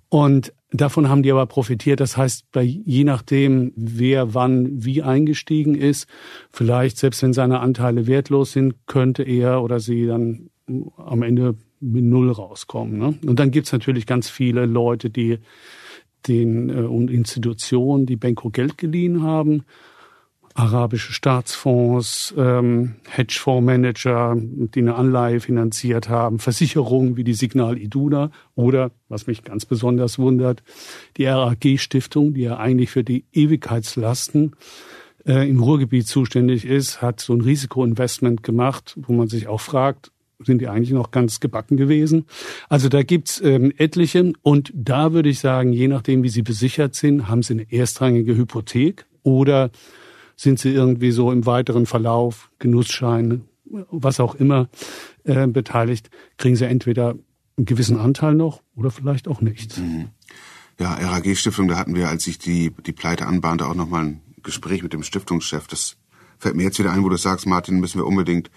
Und 0.09 0.53
davon 0.71 1.07
haben 1.07 1.23
die 1.23 1.31
aber 1.31 1.45
profitiert. 1.45 1.99
Das 1.99 2.17
heißt, 2.17 2.51
bei, 2.51 2.63
je 2.63 3.03
nachdem, 3.03 3.71
wer 3.75 4.33
wann 4.33 4.83
wie 4.83 5.01
eingestiegen 5.03 5.75
ist, 5.75 6.07
vielleicht 6.51 6.97
selbst 6.97 7.23
wenn 7.23 7.33
seine 7.33 7.59
Anteile 7.59 8.07
wertlos 8.07 8.51
sind, 8.51 8.75
könnte 8.87 9.23
er 9.23 9.63
oder 9.63 9.79
sie 9.79 10.05
dann 10.07 10.49
am 10.97 11.21
Ende 11.21 11.55
mit 11.79 12.03
Null 12.03 12.31
rauskommen. 12.31 12.97
Ne? 12.97 13.15
Und 13.25 13.39
dann 13.39 13.51
gibt's 13.51 13.71
natürlich 13.71 14.05
ganz 14.05 14.29
viele 14.29 14.65
Leute, 14.65 15.09
die 15.09 15.39
den 16.27 16.69
äh, 16.69 16.81
und 16.81 17.09
Institutionen, 17.09 18.05
die 18.05 18.15
Benko 18.15 18.49
Geld 18.49 18.77
geliehen 18.77 19.23
haben. 19.23 19.63
Arabische 20.53 21.13
Staatsfonds, 21.13 22.33
ähm, 22.37 22.95
Hedgefondsmanager, 23.09 24.35
die 24.37 24.79
eine 24.79 24.95
Anleihe 24.95 25.39
finanziert 25.39 26.09
haben, 26.09 26.39
Versicherungen 26.39 27.17
wie 27.17 27.23
die 27.23 27.33
Signal 27.33 27.77
Iduna 27.77 28.31
oder, 28.55 28.91
was 29.09 29.27
mich 29.27 29.43
ganz 29.43 29.65
besonders 29.65 30.19
wundert, 30.19 30.63
die 31.17 31.25
RAG-Stiftung, 31.25 32.33
die 32.33 32.41
ja 32.41 32.57
eigentlich 32.57 32.91
für 32.91 33.03
die 33.03 33.25
Ewigkeitslasten 33.31 34.55
äh, 35.25 35.49
im 35.49 35.61
Ruhrgebiet 35.61 36.07
zuständig 36.07 36.65
ist, 36.65 37.01
hat 37.01 37.19
so 37.19 37.33
ein 37.33 37.41
Risikoinvestment 37.41 38.43
gemacht, 38.43 38.97
wo 38.97 39.13
man 39.13 39.27
sich 39.27 39.47
auch 39.47 39.61
fragt, 39.61 40.11
sind 40.43 40.59
die 40.59 40.67
eigentlich 40.67 40.91
noch 40.91 41.11
ganz 41.11 41.39
gebacken 41.39 41.77
gewesen. 41.77 42.25
Also 42.67 42.89
da 42.89 43.03
gibt's 43.03 43.39
ähm, 43.43 43.71
etliche 43.77 44.33
und 44.41 44.71
da 44.73 45.13
würde 45.13 45.29
ich 45.29 45.39
sagen, 45.39 45.71
je 45.71 45.87
nachdem, 45.87 46.23
wie 46.23 46.29
sie 46.29 46.41
besichert 46.41 46.95
sind, 46.95 47.27
haben 47.27 47.43
sie 47.43 47.53
eine 47.53 47.71
erstrangige 47.71 48.35
Hypothek 48.35 49.05
oder 49.23 49.69
sind 50.41 50.57
sie 50.57 50.69
irgendwie 50.69 51.11
so 51.11 51.31
im 51.31 51.45
weiteren 51.45 51.85
Verlauf, 51.85 52.49
Genussschein, 52.57 53.43
was 53.91 54.19
auch 54.19 54.33
immer, 54.33 54.69
äh, 55.23 55.45
beteiligt, 55.45 56.09
kriegen 56.37 56.55
sie 56.55 56.65
entweder 56.65 57.11
einen 57.57 57.65
gewissen 57.65 57.99
Anteil 57.99 58.33
noch 58.33 58.63
oder 58.75 58.89
vielleicht 58.89 59.27
auch 59.27 59.41
nicht. 59.41 59.77
Mhm. 59.77 60.07
Ja, 60.79 60.93
RAG-Stiftung, 60.93 61.67
da 61.67 61.77
hatten 61.77 61.93
wir, 61.93 62.09
als 62.09 62.25
ich 62.25 62.39
die, 62.39 62.71
die 62.87 62.91
Pleite 62.91 63.27
anbahnte, 63.27 63.67
auch 63.67 63.75
nochmal 63.75 64.05
ein 64.05 64.21
Gespräch 64.41 64.81
mit 64.81 64.93
dem 64.93 65.03
Stiftungschef. 65.03 65.67
Das 65.67 65.97
fällt 66.39 66.55
mir 66.55 66.63
jetzt 66.63 66.79
wieder 66.79 66.91
ein, 66.91 67.03
wo 67.03 67.09
du 67.09 67.17
sagst, 67.17 67.45
Martin, 67.45 67.79
müssen 67.79 67.99
wir 67.99 68.07
unbedingt 68.07 68.49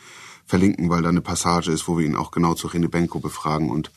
verlinken, 0.47 0.89
weil 0.89 1.03
da 1.03 1.11
eine 1.11 1.21
Passage 1.21 1.71
ist, 1.71 1.87
wo 1.87 1.99
wir 1.99 2.07
ihn 2.07 2.17
auch 2.17 2.31
genau 2.31 2.55
zu 2.55 2.69
René 2.69 2.89
Benko 2.89 3.21
befragen 3.21 3.71
und 3.71 3.91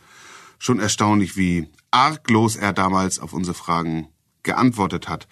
schon 0.59 0.81
erstaunlich, 0.81 1.37
wie 1.37 1.69
arglos 1.91 2.57
er 2.57 2.73
damals 2.73 3.19
auf 3.19 3.31
unsere 3.31 3.55
Fragen 3.55 4.09
geantwortet 4.43 5.07
hat. 5.07 5.29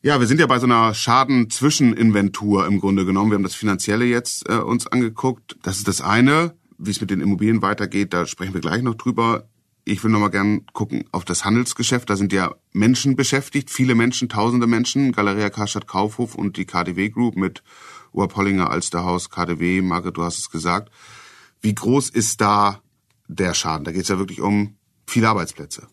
Ja, 0.00 0.20
wir 0.20 0.28
sind 0.28 0.38
ja 0.38 0.46
bei 0.46 0.60
so 0.60 0.66
einer 0.66 0.94
Schaden-Zwischeninventur 0.94 2.66
im 2.66 2.78
Grunde 2.78 3.04
genommen. 3.04 3.32
Wir 3.32 3.34
haben 3.34 3.42
das 3.42 3.56
Finanzielle 3.56 4.04
jetzt 4.04 4.48
äh, 4.48 4.54
uns 4.54 4.86
angeguckt. 4.86 5.56
Das 5.64 5.78
ist 5.78 5.88
das 5.88 6.00
eine. 6.00 6.54
Wie 6.78 6.92
es 6.92 7.00
mit 7.00 7.10
den 7.10 7.20
Immobilien 7.20 7.62
weitergeht, 7.62 8.12
da 8.12 8.24
sprechen 8.24 8.54
wir 8.54 8.60
gleich 8.60 8.82
noch 8.82 8.94
drüber. 8.94 9.48
Ich 9.84 10.04
will 10.04 10.12
noch 10.12 10.20
mal 10.20 10.28
gern 10.28 10.66
gucken 10.72 11.02
auf 11.10 11.24
das 11.24 11.44
Handelsgeschäft. 11.44 12.08
Da 12.08 12.14
sind 12.14 12.32
ja 12.32 12.54
Menschen 12.72 13.16
beschäftigt, 13.16 13.70
viele 13.70 13.96
Menschen, 13.96 14.28
tausende 14.28 14.68
Menschen. 14.68 15.10
Galeria 15.10 15.50
Karstadt 15.50 15.88
Kaufhof 15.88 16.36
und 16.36 16.56
die 16.58 16.64
KDW 16.64 17.08
Group 17.08 17.34
mit 17.34 17.64
Oberpollinger, 18.12 18.70
Alsterhaus, 18.70 19.30
KDW. 19.30 19.82
Margret, 19.82 20.16
du 20.16 20.22
hast 20.22 20.38
es 20.38 20.50
gesagt. 20.50 20.92
Wie 21.60 21.74
groß 21.74 22.10
ist 22.10 22.40
da 22.40 22.82
der 23.26 23.52
Schaden? 23.52 23.84
Da 23.84 23.90
geht 23.90 24.02
es 24.02 24.08
ja 24.08 24.18
wirklich 24.18 24.40
um 24.40 24.76
viele 25.08 25.28
Arbeitsplätze. 25.28 25.88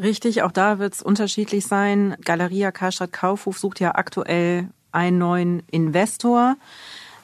Richtig, 0.00 0.42
auch 0.42 0.52
da 0.52 0.78
wird 0.78 0.94
es 0.94 1.02
unterschiedlich 1.02 1.66
sein. 1.66 2.16
Galeria 2.24 2.72
Karstadt 2.72 3.12
Kaufhof 3.12 3.58
sucht 3.58 3.80
ja 3.80 3.96
aktuell 3.96 4.70
einen 4.92 5.18
neuen 5.18 5.62
Investor. 5.70 6.56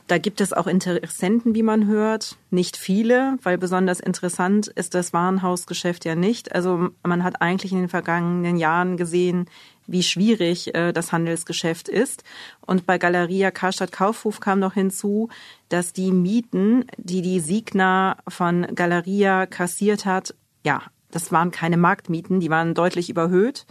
Da 0.09 0.19
gibt 0.19 0.41
es 0.43 0.53
auch 0.53 0.67
Interessenten, 0.67 1.55
wie 1.55 1.63
man 1.63 1.87
hört. 1.87 2.37
Nicht 2.51 2.77
viele, 2.77 3.39
weil 3.43 3.57
besonders 3.57 3.99
interessant 3.99 4.69
ist 4.69 4.95
das 4.95 5.15
Warenhausgeschäft 5.15 6.05
ja 6.05 6.15
nicht. 6.15 6.55
Also 6.55 6.91
man 7.03 7.25
hat 7.25 7.41
eigentlich 7.41 7.73
in 7.73 7.79
den 7.79 7.89
vergangenen 7.89 8.57
Jahren 8.57 8.99
gesehen, 8.99 9.47
wie 9.87 10.03
schwierig 10.03 10.75
äh, 10.75 10.93
das 10.93 11.13
Handelsgeschäft 11.13 11.89
ist. 11.89 12.25
Und 12.61 12.85
bei 12.85 12.99
Galeria 12.99 13.51
Karstadt 13.51 13.91
Kaufhof 13.91 14.39
kam 14.39 14.59
noch 14.61 14.75
hinzu, 14.75 15.31
dass 15.71 15.95
die 15.95 16.13
Mieten, 16.13 16.85
die 16.99 17.23
die 17.23 17.41
Signa 17.41 18.19
von 18.29 18.67
Galeria 18.75 19.47
kassiert 19.47 20.05
hat, 20.05 20.35
ja, 20.63 20.83
das 21.17 21.33
waren 21.33 21.51
keine 21.51 21.79
Marktmieten, 21.79 22.41
die 22.41 22.51
waren 22.51 22.75
deutlich 22.75 23.11
überhöht. 23.11 23.67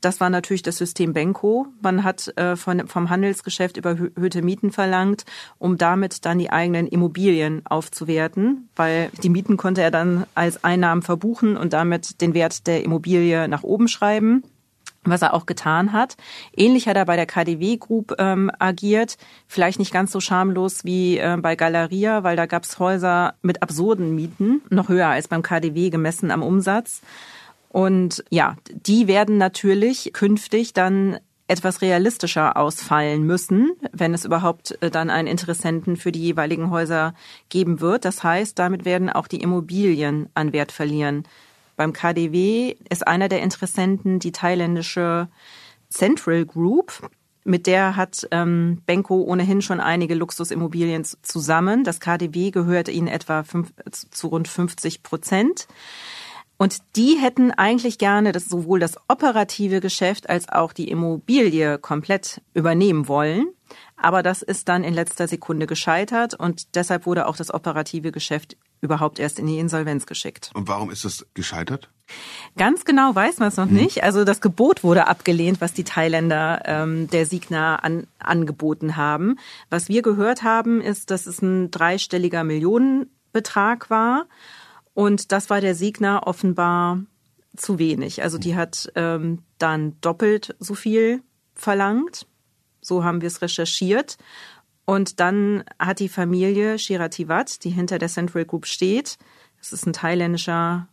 Das 0.00 0.18
war 0.18 0.30
natürlich 0.30 0.62
das 0.62 0.78
System 0.78 1.12
Benko. 1.12 1.66
Man 1.82 2.04
hat 2.04 2.28
äh, 2.38 2.56
von, 2.56 2.88
vom 2.88 3.10
Handelsgeschäft 3.10 3.76
überhöhte 3.76 4.40
Mieten 4.40 4.72
verlangt, 4.72 5.26
um 5.58 5.76
damit 5.76 6.24
dann 6.24 6.38
die 6.38 6.50
eigenen 6.50 6.88
Immobilien 6.88 7.60
aufzuwerten, 7.66 8.70
weil 8.76 9.10
die 9.22 9.28
Mieten 9.28 9.58
konnte 9.58 9.82
er 9.82 9.90
dann 9.90 10.24
als 10.34 10.64
Einnahmen 10.64 11.02
verbuchen 11.02 11.58
und 11.58 11.74
damit 11.74 12.22
den 12.22 12.32
Wert 12.32 12.66
der 12.66 12.82
Immobilie 12.82 13.46
nach 13.46 13.62
oben 13.62 13.88
schreiben 13.88 14.42
was 15.04 15.22
er 15.22 15.34
auch 15.34 15.46
getan 15.46 15.92
hat. 15.92 16.16
Ähnlich 16.54 16.86
hat 16.86 16.96
er 16.96 17.06
bei 17.06 17.16
der 17.16 17.26
KDW 17.26 17.76
Group 17.78 18.14
ähm, 18.18 18.50
agiert, 18.58 19.16
vielleicht 19.46 19.78
nicht 19.78 19.92
ganz 19.92 20.12
so 20.12 20.20
schamlos 20.20 20.84
wie 20.84 21.18
äh, 21.18 21.38
bei 21.40 21.56
Galeria, 21.56 22.22
weil 22.22 22.36
da 22.36 22.46
gab's 22.46 22.78
Häuser 22.78 23.34
mit 23.42 23.62
absurden 23.62 24.14
Mieten, 24.14 24.62
noch 24.68 24.88
höher 24.88 25.08
als 25.08 25.28
beim 25.28 25.42
KDW 25.42 25.90
gemessen 25.90 26.30
am 26.30 26.42
Umsatz. 26.42 27.00
Und 27.70 28.24
ja, 28.30 28.56
die 28.70 29.06
werden 29.06 29.38
natürlich 29.38 30.12
künftig 30.12 30.72
dann 30.72 31.18
etwas 31.50 31.82
realistischer 31.82 32.56
ausfallen 32.56 33.24
müssen, 33.24 33.72
wenn 33.92 34.14
es 34.14 34.24
überhaupt 34.24 34.80
äh, 34.82 34.90
dann 34.90 35.10
einen 35.10 35.28
Interessenten 35.28 35.96
für 35.96 36.12
die 36.12 36.22
jeweiligen 36.22 36.70
Häuser 36.70 37.14
geben 37.48 37.80
wird. 37.80 38.04
Das 38.04 38.22
heißt, 38.22 38.58
damit 38.58 38.84
werden 38.84 39.10
auch 39.10 39.26
die 39.26 39.40
Immobilien 39.40 40.28
an 40.34 40.52
Wert 40.52 40.72
verlieren. 40.72 41.24
Beim 41.80 41.94
KDW 41.94 42.76
ist 42.90 43.06
einer 43.06 43.30
der 43.30 43.40
Interessenten 43.40 44.18
die 44.18 44.32
thailändische 44.32 45.28
Central 45.88 46.44
Group. 46.44 47.08
Mit 47.42 47.66
der 47.66 47.96
hat 47.96 48.28
ähm, 48.32 48.82
Benko 48.84 49.22
ohnehin 49.22 49.62
schon 49.62 49.80
einige 49.80 50.14
Luxusimmobilien 50.14 51.06
zusammen. 51.22 51.82
Das 51.82 51.98
KDW 51.98 52.50
gehört 52.50 52.90
ihnen 52.90 53.08
etwa 53.08 53.44
fünf, 53.44 53.72
zu 54.10 54.26
rund 54.26 54.46
50 54.46 55.02
Prozent. 55.02 55.68
Und 56.58 56.82
die 56.96 57.16
hätten 57.18 57.50
eigentlich 57.50 57.96
gerne 57.96 58.32
das, 58.32 58.44
sowohl 58.44 58.78
das 58.78 58.98
operative 59.08 59.80
Geschäft 59.80 60.28
als 60.28 60.50
auch 60.50 60.74
die 60.74 60.90
Immobilie 60.90 61.78
komplett 61.78 62.42
übernehmen 62.52 63.08
wollen. 63.08 63.46
Aber 63.96 64.22
das 64.22 64.42
ist 64.42 64.68
dann 64.68 64.84
in 64.84 64.92
letzter 64.92 65.28
Sekunde 65.28 65.66
gescheitert 65.66 66.34
und 66.34 66.74
deshalb 66.74 67.06
wurde 67.06 67.26
auch 67.26 67.36
das 67.38 67.54
operative 67.54 68.12
Geschäft 68.12 68.58
überhaupt 68.80 69.18
erst 69.18 69.38
in 69.38 69.46
die 69.46 69.58
Insolvenz 69.58 70.06
geschickt. 70.06 70.50
Und 70.54 70.68
warum 70.68 70.90
ist 70.90 71.04
das 71.04 71.26
gescheitert? 71.34 71.90
Ganz 72.56 72.84
genau 72.84 73.14
weiß 73.14 73.38
man 73.38 73.48
es 73.48 73.56
noch 73.56 73.68
hm. 73.68 73.74
nicht. 73.74 74.02
Also 74.02 74.24
das 74.24 74.40
Gebot 74.40 74.82
wurde 74.82 75.06
abgelehnt, 75.06 75.60
was 75.60 75.72
die 75.72 75.84
Thailänder 75.84 76.62
ähm, 76.64 77.08
der 77.08 77.26
Signa 77.26 77.76
an, 77.76 78.06
angeboten 78.18 78.96
haben. 78.96 79.38
Was 79.68 79.88
wir 79.88 80.02
gehört 80.02 80.42
haben, 80.42 80.80
ist, 80.80 81.10
dass 81.10 81.26
es 81.26 81.40
ein 81.42 81.70
dreistelliger 81.70 82.42
Millionenbetrag 82.44 83.90
war. 83.90 84.26
Und 84.94 85.32
das 85.32 85.50
war 85.50 85.60
der 85.60 85.74
Signa 85.74 86.26
offenbar 86.26 87.00
zu 87.56 87.78
wenig. 87.78 88.22
Also 88.22 88.38
die 88.38 88.56
hat 88.56 88.90
ähm, 88.96 89.42
dann 89.58 90.00
doppelt 90.00 90.54
so 90.58 90.74
viel 90.74 91.22
verlangt. 91.54 92.26
So 92.80 93.04
haben 93.04 93.20
wir 93.20 93.28
es 93.28 93.42
recherchiert. 93.42 94.16
Und 94.84 95.20
dann 95.20 95.64
hat 95.78 96.00
die 96.00 96.08
Familie 96.08 96.78
Shirativat, 96.78 97.64
die 97.64 97.70
hinter 97.70 97.98
der 97.98 98.08
Central 98.08 98.44
Group 98.44 98.66
steht, 98.66 99.18
das 99.58 99.72
ist 99.72 99.86
ein 99.86 99.92
thailändischer 99.92 100.88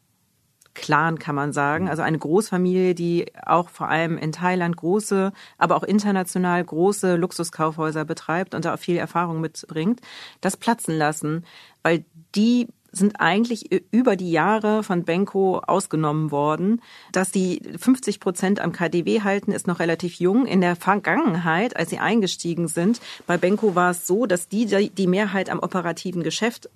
Clan, 0.78 1.18
kann 1.18 1.34
man 1.34 1.54
sagen. 1.54 1.90
Also 1.90 2.04
eine 2.04 2.20
Großfamilie, 2.20 2.94
die 2.94 3.32
auch 3.44 3.70
vor 3.70 3.90
allem 3.90 4.18
in 4.18 4.32
Thailand 4.32 4.78
große, 4.78 5.34
aber 5.58 5.76
auch 5.76 5.84
international 5.84 6.64
große 6.64 7.16
Luxuskaufhäuser 7.16 8.06
betreibt 8.06 8.54
und 8.54 8.64
da 8.64 8.76
auch 8.76 8.80
viel 8.80 8.98
Erfahrung 8.98 9.42
mitbringt, 9.42 10.02
das 10.40 10.56
platzen 10.56 10.96
lassen, 10.96 11.46
weil 11.82 12.06
die 12.36 12.68
sind 12.98 13.22
eigentlich 13.22 13.72
über 13.92 14.16
die 14.16 14.32
Jahre 14.32 14.84
von 14.84 15.04
Benko 15.04 15.60
ausgenommen 15.60 16.32
worden. 16.32 16.82
Dass 17.12 17.32
die 17.32 17.62
50 17.78 18.20
Prozent 18.20 18.60
am 18.60 18.72
KDW 18.72 19.22
halten, 19.22 19.52
ist 19.52 19.68
noch 19.68 19.80
relativ 19.80 20.16
jung. 20.16 20.46
In 20.46 20.62
der 20.62 20.76
Vergangenheit, 20.76 21.76
als 21.78 21.90
sie 21.90 22.00
eingestiegen 22.00 22.68
sind, 22.68 23.00
bei 23.26 23.38
Benko 23.38 23.76
war 23.76 23.92
es 23.92 24.06
so, 24.08 24.26
dass 24.26 24.50
die 24.50 24.66
die 24.66 25.08
Mehrheit 25.08 25.50
am 25.50 25.60
operativen 25.60 26.24
Geschäft 26.24 26.70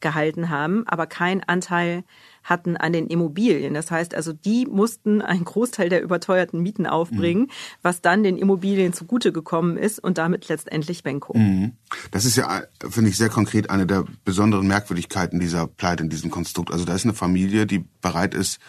gehalten 0.00 0.50
haben, 0.50 0.86
aber 0.86 1.06
kein 1.06 1.42
Anteil 1.42 2.04
hatten 2.44 2.76
an 2.76 2.92
den 2.92 3.06
Immobilien. 3.08 3.74
Das 3.74 3.90
heißt 3.90 4.14
also, 4.14 4.32
die 4.32 4.66
mussten 4.66 5.22
einen 5.22 5.44
Großteil 5.44 5.88
der 5.88 6.02
überteuerten 6.02 6.60
Mieten 6.60 6.86
aufbringen, 6.86 7.44
mhm. 7.44 7.50
was 7.82 8.02
dann 8.02 8.22
den 8.22 8.36
Immobilien 8.36 8.92
zugute 8.92 9.32
gekommen 9.32 9.76
ist 9.76 9.98
und 9.98 10.18
damit 10.18 10.48
letztendlich 10.48 11.02
Benko. 11.02 11.36
Mhm. 11.36 11.72
Das 12.10 12.24
ist 12.24 12.36
ja, 12.36 12.62
finde 12.88 13.10
ich, 13.10 13.16
sehr 13.16 13.30
konkret 13.30 13.70
eine 13.70 13.86
der 13.86 14.04
besonderen 14.24 14.66
Merkwürdigkeiten 14.66 15.40
dieser 15.40 15.66
Pleite 15.66 16.04
in 16.04 16.10
diesem 16.10 16.30
Konstrukt. 16.30 16.70
Also 16.70 16.84
da 16.84 16.94
ist 16.94 17.04
eine 17.04 17.14
Familie, 17.14 17.66
die 17.66 17.84
bereit 18.02 18.34
ist, 18.34 18.60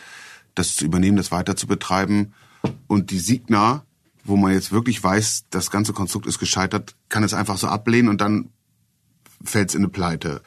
das 0.55 0.75
zu 0.75 0.85
übernehmen, 0.85 1.17
das 1.17 1.31
weiter 1.31 1.55
zu 1.57 1.67
betreiben. 1.67 2.33
Und 2.87 3.11
die 3.11 3.19
Signa, 3.19 3.83
wo 4.23 4.37
man 4.37 4.53
jetzt 4.53 4.71
wirklich 4.71 5.03
weiß, 5.03 5.45
das 5.49 5.69
ganze 5.69 5.91
Konstrukt 5.91 6.25
ist 6.27 6.39
gescheitert, 6.39 6.95
kann 7.09 7.23
es 7.23 7.33
einfach 7.33 7.57
so 7.57 7.67
ablehnen 7.67 8.07
und 8.07 8.21
dann 8.21 8.49
fällt 9.43 9.69
es 9.69 9.75
in 9.75 9.81
eine 9.81 9.89
Pleite 9.89 10.41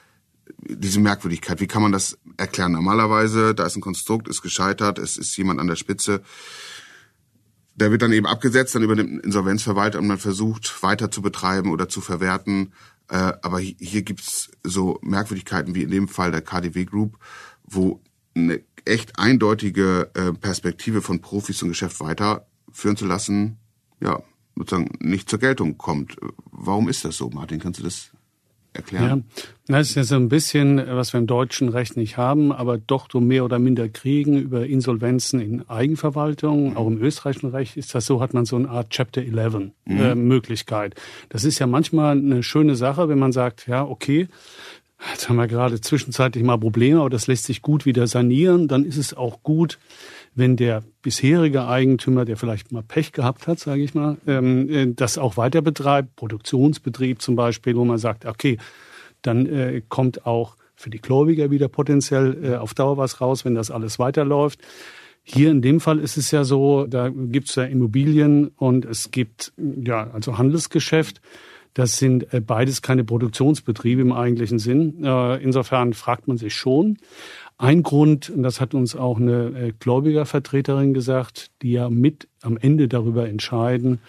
diese 0.59 1.00
Merkwürdigkeit, 1.00 1.61
wie 1.61 1.67
kann 1.67 1.83
man 1.83 1.93
das 1.93 2.19
erklären? 2.37 2.73
Normalerweise, 2.73 3.55
da 3.55 3.67
ist 3.67 3.76
ein 3.76 3.81
Konstrukt, 3.83 4.28
ist 4.28 4.43
gescheitert, 4.43 4.99
es 4.99 5.17
ist 5.17 5.37
jemand 5.37 5.61
an 5.61 5.67
der 5.67 5.76
Spitze, 5.76 6.23
der 7.75 7.90
wird 7.90 8.02
dann 8.02 8.12
eben 8.12 8.26
abgesetzt, 8.26 8.75
dann 8.75 8.83
übernimmt 8.83 9.12
ein 9.12 9.21
Insolvenzverwalter 9.21 9.99
und 9.99 10.09
man 10.09 10.19
versucht 10.19 10.83
weiter 10.83 11.11
zu 11.11 11.23
betreiben 11.23 11.71
oder 11.71 11.88
zu 11.88 12.00
verwerten. 12.00 12.73
Äh, 13.09 13.33
aber 13.43 13.61
hier 13.61 14.02
gibt's 14.02 14.50
so 14.64 14.99
Merkwürdigkeiten 15.02 15.75
wie 15.75 15.85
in 15.85 15.90
dem 15.90 16.09
Fall 16.09 16.33
der 16.33 16.43
KDW 16.43 16.85
Group, 16.85 17.19
wo 17.62 18.02
eine 18.35 18.61
echt 18.85 19.19
eindeutige 19.19 20.11
äh, 20.14 20.33
Perspektive 20.33 21.02
von 21.02 21.21
Profis 21.21 21.62
und 21.62 21.69
Geschäft 21.69 22.00
weiterführen 22.00 22.97
zu 22.97 23.07
lassen, 23.07 23.59
ja, 24.00 24.23
sozusagen 24.57 24.90
nicht 25.00 25.31
zur 25.31 25.38
Geltung 25.38 25.78
kommt. 25.78 26.17
Warum 26.50 26.88
ist 26.88 27.05
das 27.05 27.17
so, 27.17 27.31
Martin? 27.31 27.61
Kannst 27.61 27.78
du 27.81 27.85
das 27.85 28.11
erklären? 28.73 29.25
Ja, 29.69 29.79
das 29.79 29.91
ist 29.91 29.95
ja 29.97 30.05
so 30.05 30.17
ein 30.17 30.29
bisschen, 30.29 30.79
was 30.79 31.13
wir 31.13 31.21
im 31.21 31.27
deutschen 31.27 31.69
Recht 31.69 31.97
nicht 31.97 32.17
haben, 32.17 32.53
aber 32.53 32.79
doch 32.79 33.09
so 33.11 33.21
mehr 33.21 33.45
oder 33.45 33.59
minder 33.59 33.89
kriegen 33.89 34.39
über 34.39 34.67
Insolvenzen 34.67 35.41
in 35.41 35.69
Eigenverwaltung. 35.69 36.71
Mhm. 36.71 36.77
Auch 36.77 36.87
im 36.87 37.03
österreichischen 37.03 37.51
Recht 37.51 37.77
ist 37.77 37.95
das 37.95 38.07
so, 38.07 38.21
hat 38.21 38.35
man 38.35 38.45
so 38.45 38.57
eine 38.57 38.69
Art 38.69 38.91
Chapter 38.91 39.23
11 39.23 39.55
mhm. 39.55 39.73
äh, 39.87 40.15
Möglichkeit. 40.15 40.95
Das 41.29 41.45
ist 41.45 41.59
ja 41.59 41.67
manchmal 41.67 42.17
eine 42.17 42.43
schöne 42.43 42.77
Sache, 42.77 43.09
wenn 43.09 43.19
man 43.19 43.33
sagt, 43.33 43.67
ja, 43.67 43.85
okay, 43.85 44.29
Jetzt 45.11 45.28
haben 45.28 45.37
wir 45.37 45.47
gerade 45.47 45.81
zwischenzeitlich 45.81 46.43
mal 46.43 46.59
Probleme, 46.59 47.00
aber 47.00 47.11
das 47.11 47.28
lässt 47.28 47.45
sich 47.45 47.62
gut 47.62 47.87
wieder 47.87 48.07
sanieren. 48.07 48.67
Dann 48.67 48.85
ist 48.85 48.97
es 48.97 49.14
auch 49.14 49.43
gut, 49.43 49.78
wenn 50.35 50.57
der 50.57 50.83
bisherige 51.02 51.67
Eigentümer, 51.67 52.25
der 52.25 52.37
vielleicht 52.37 52.73
mal 52.73 52.83
Pech 52.83 53.12
gehabt 53.12 53.47
hat, 53.47 53.61
sage 53.61 53.83
ich 53.83 53.95
mal, 53.95 54.19
ähm, 54.26 54.69
äh, 54.69 54.87
das 54.95 55.19
auch 55.19 55.37
weiter 55.37 55.62
betreibt, 55.62 56.17
Produktionsbetrieb 56.17 57.23
zum 57.23 57.37
Beispiel, 57.37 57.76
wo 57.76 57.85
man 57.85 57.99
sagt, 57.99 58.26
okay, 58.26 58.59
dann 59.23 59.47
äh, 59.47 59.83
kommt 59.88 60.26
auch 60.26 60.57
für 60.75 60.90
die 60.90 61.00
Gläubiger 61.00 61.50
wieder 61.50 61.69
potenziell 61.69 62.45
äh, 62.45 62.57
auf 62.57 62.75
Dauer 62.75 62.97
was 62.97 63.21
raus, 63.21 63.45
wenn 63.45 63.55
das 63.55 63.71
alles 63.71 63.99
weiterläuft. 63.99 64.61
Hier 65.23 65.50
in 65.50 65.61
dem 65.61 65.81
Fall 65.81 65.99
ist 65.99 66.17
es 66.17 66.31
ja 66.31 66.45
so, 66.45 66.87
da 66.87 67.11
gibt 67.11 67.50
es 67.50 67.55
ja 67.57 67.64
Immobilien 67.64 68.49
und 68.57 68.85
es 68.85 69.11
gibt 69.11 69.52
ja 69.57 70.11
also 70.12 70.38
Handelsgeschäft. 70.38 71.21
Das 71.79 71.97
sind 71.97 72.35
äh, 72.35 72.41
beides 72.41 72.83
keine 72.83 73.05
Produktionsbetriebe 73.05 74.03
im 74.03 74.11
eigentlichen 74.11 74.59
Sinn. 74.59 75.05
Äh, 75.05 75.41
insofern 75.41 75.93
fragt 75.93 76.27
man 76.27 76.37
sich 76.37 76.57
schon. 76.57 76.99
Ein 77.57 77.85
Grund, 77.85 78.31
und 78.31 78.43
das 78.43 78.61
hat 78.61 78.75
uns 78.75 78.97
auch 78.97 79.19
eine 79.19 79.51
äh, 79.57 79.73
Gläubigervertreterin 79.79 80.93
gesagt, 80.93 81.53
die 81.63 81.71
ja 81.71 81.89
mit 81.89 82.27
am 82.43 82.57
Ende 82.57 82.89
darüber 82.89 83.29
entscheiden, 83.29 84.01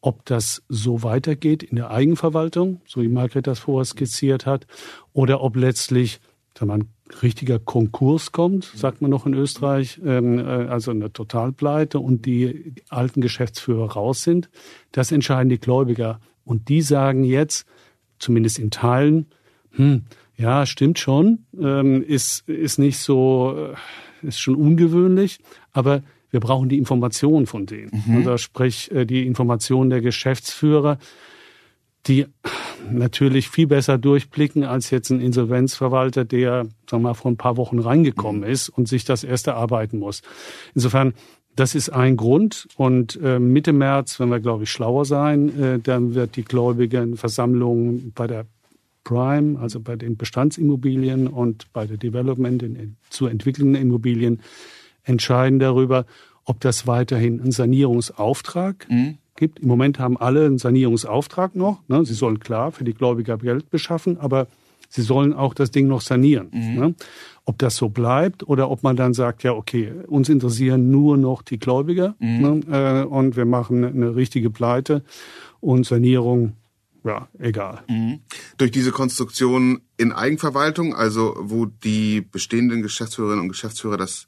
ob 0.00 0.24
das 0.24 0.62
so 0.68 1.02
weitergeht 1.02 1.64
in 1.64 1.74
der 1.74 1.90
Eigenverwaltung, 1.90 2.80
so 2.86 3.02
wie 3.02 3.08
Margret 3.08 3.48
das 3.48 3.58
vorher 3.58 3.86
skizziert 3.86 4.46
hat, 4.46 4.68
oder 5.12 5.40
ob 5.40 5.56
letztlich 5.56 6.20
sagen 6.56 6.70
wir, 6.70 6.74
ein 6.74 6.88
richtiger 7.22 7.58
Konkurs 7.58 8.30
kommt, 8.30 8.70
sagt 8.76 9.02
man 9.02 9.10
noch 9.10 9.26
in 9.26 9.34
Österreich, 9.34 10.00
ähm, 10.04 10.38
äh, 10.38 10.42
also 10.42 10.92
eine 10.92 11.12
Totalpleite 11.12 11.98
und 11.98 12.24
die 12.24 12.74
alten 12.88 13.20
Geschäftsführer 13.20 13.94
raus 13.94 14.22
sind. 14.22 14.48
Das 14.92 15.10
entscheiden 15.10 15.48
die 15.48 15.58
Gläubiger. 15.58 16.20
Und 16.46 16.70
die 16.70 16.80
sagen 16.80 17.24
jetzt, 17.24 17.66
zumindest 18.18 18.58
in 18.58 18.70
Teilen, 18.70 19.26
hm, 19.72 20.04
ja, 20.36 20.64
stimmt 20.64 20.98
schon. 20.98 21.44
Ähm, 21.60 22.02
ist, 22.02 22.48
ist 22.48 22.78
nicht 22.78 22.98
so, 22.98 23.72
äh, 24.22 24.26
ist 24.26 24.40
schon 24.40 24.54
ungewöhnlich, 24.54 25.38
aber 25.72 26.02
wir 26.30 26.40
brauchen 26.40 26.68
die 26.68 26.78
Informationen 26.78 27.46
von 27.46 27.66
denen. 27.66 28.02
Mhm. 28.06 28.16
Also 28.16 28.38
sprich, 28.38 28.90
äh, 28.90 29.04
die 29.04 29.26
Informationen 29.26 29.90
der 29.90 30.00
Geschäftsführer, 30.00 30.98
die 32.06 32.26
natürlich 32.90 33.48
viel 33.48 33.66
besser 33.66 33.98
durchblicken 33.98 34.64
als 34.64 34.90
jetzt 34.90 35.10
ein 35.10 35.20
Insolvenzverwalter, 35.20 36.24
der, 36.24 36.66
sagen 36.88 37.02
wir 37.02 37.08
mal, 37.10 37.14
vor 37.14 37.30
ein 37.30 37.36
paar 37.36 37.56
Wochen 37.56 37.78
reingekommen 37.78 38.42
mhm. 38.42 38.48
ist 38.48 38.68
und 38.68 38.88
sich 38.88 39.04
das 39.04 39.24
erst 39.24 39.48
erarbeiten 39.48 39.98
muss. 39.98 40.22
Insofern, 40.74 41.14
das 41.56 41.74
ist 41.74 41.88
ein 41.88 42.16
Grund. 42.16 42.68
Und 42.76 43.18
äh, 43.22 43.38
Mitte 43.38 43.72
März, 43.72 44.20
wenn 44.20 44.28
wir, 44.28 44.40
glaube 44.40 44.64
ich, 44.64 44.70
schlauer 44.70 45.04
sein, 45.04 45.60
äh, 45.60 45.78
dann 45.80 46.14
wird 46.14 46.36
die 46.36 46.44
Gläubigenversammlung 46.44 48.12
bei 48.14 48.26
der 48.26 48.44
Prime, 49.04 49.58
also 49.58 49.80
bei 49.80 49.96
den 49.96 50.16
Bestandsimmobilien 50.16 51.28
und 51.28 51.72
bei 51.72 51.86
der 51.86 51.96
Development 51.96 52.62
in, 52.62 52.96
zu 53.08 53.26
entwickelnden 53.26 53.80
Immobilien 53.80 54.40
entscheiden 55.04 55.58
darüber, 55.58 56.04
ob 56.44 56.60
das 56.60 56.86
weiterhin 56.86 57.40
einen 57.40 57.52
Sanierungsauftrag 57.52 58.86
mhm. 58.90 59.18
gibt. 59.36 59.60
Im 59.60 59.68
Moment 59.68 59.98
haben 59.98 60.16
alle 60.16 60.44
einen 60.44 60.58
Sanierungsauftrag 60.58 61.54
noch. 61.54 61.80
Ne? 61.88 62.04
Sie 62.04 62.14
sollen 62.14 62.40
klar 62.40 62.72
für 62.72 62.84
die 62.84 62.94
Gläubiger 62.94 63.38
Geld 63.38 63.70
beschaffen, 63.70 64.18
aber 64.18 64.46
sie 64.96 65.02
sollen 65.02 65.32
auch 65.32 65.54
das 65.54 65.70
Ding 65.70 65.86
noch 65.86 66.00
sanieren. 66.00 66.48
Mhm. 66.52 66.74
Ne? 66.74 66.94
Ob 67.44 67.58
das 67.58 67.76
so 67.76 67.90
bleibt 67.90 68.48
oder 68.48 68.70
ob 68.70 68.82
man 68.82 68.96
dann 68.96 69.14
sagt, 69.14 69.44
ja, 69.44 69.52
okay, 69.52 69.92
uns 70.08 70.28
interessieren 70.28 70.90
nur 70.90 71.16
noch 71.16 71.42
die 71.42 71.58
Gläubiger 71.58 72.16
mhm. 72.18 72.64
ne? 72.68 73.04
äh, 73.04 73.04
und 73.04 73.36
wir 73.36 73.44
machen 73.44 73.84
eine 73.84 74.16
richtige 74.16 74.50
Pleite 74.50 75.04
und 75.60 75.86
Sanierung 75.86 76.54
ja, 77.04 77.28
egal. 77.38 77.84
Mhm. 77.88 78.18
Durch 78.58 78.72
diese 78.72 78.90
Konstruktion 78.90 79.80
in 79.96 80.10
Eigenverwaltung, 80.10 80.92
also 80.92 81.36
wo 81.38 81.66
die 81.66 82.20
bestehenden 82.20 82.82
Geschäftsführerinnen 82.82 83.42
und 83.42 83.48
Geschäftsführer 83.48 83.96
das 83.96 84.26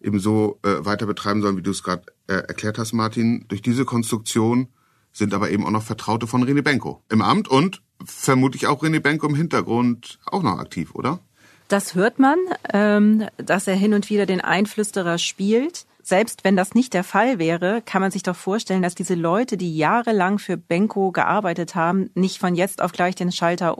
eben 0.00 0.20
so 0.20 0.60
äh, 0.62 0.84
weiter 0.84 1.06
betreiben 1.06 1.42
sollen, 1.42 1.56
wie 1.56 1.62
du 1.62 1.72
es 1.72 1.82
gerade 1.82 2.04
äh, 2.28 2.34
erklärt 2.34 2.78
hast, 2.78 2.92
Martin, 2.92 3.46
durch 3.48 3.60
diese 3.60 3.84
Konstruktion 3.84 4.68
sind 5.10 5.34
aber 5.34 5.50
eben 5.50 5.66
auch 5.66 5.72
noch 5.72 5.82
Vertraute 5.82 6.28
von 6.28 6.44
René 6.44 6.62
Benko 6.62 7.02
im 7.10 7.22
Amt 7.22 7.48
und 7.48 7.82
vermutlich 8.04 8.66
auch 8.66 8.82
René 8.82 9.00
Benko 9.00 9.26
im 9.26 9.34
Hintergrund 9.34 10.18
auch 10.26 10.42
noch 10.42 10.58
aktiv, 10.58 10.94
oder? 10.94 11.20
Das 11.68 11.94
hört 11.94 12.18
man, 12.18 12.38
ähm, 12.72 13.26
dass 13.38 13.66
er 13.66 13.74
hin 13.74 13.94
und 13.94 14.08
wieder 14.08 14.26
den 14.26 14.40
Einflüsterer 14.40 15.18
spielt 15.18 15.86
selbst 16.08 16.44
wenn 16.44 16.54
das 16.54 16.72
nicht 16.72 16.94
der 16.94 17.02
Fall 17.02 17.40
wäre, 17.40 17.82
kann 17.84 18.00
man 18.00 18.12
sich 18.12 18.22
doch 18.22 18.36
vorstellen, 18.36 18.80
dass 18.80 18.94
diese 18.94 19.16
Leute, 19.16 19.56
die 19.56 19.76
jahrelang 19.76 20.38
für 20.38 20.56
Benko 20.56 21.10
gearbeitet 21.10 21.74
haben, 21.74 22.10
nicht 22.14 22.38
von 22.38 22.54
jetzt 22.54 22.80
auf 22.80 22.92
gleich 22.92 23.16
den 23.16 23.32
Schalter 23.32 23.76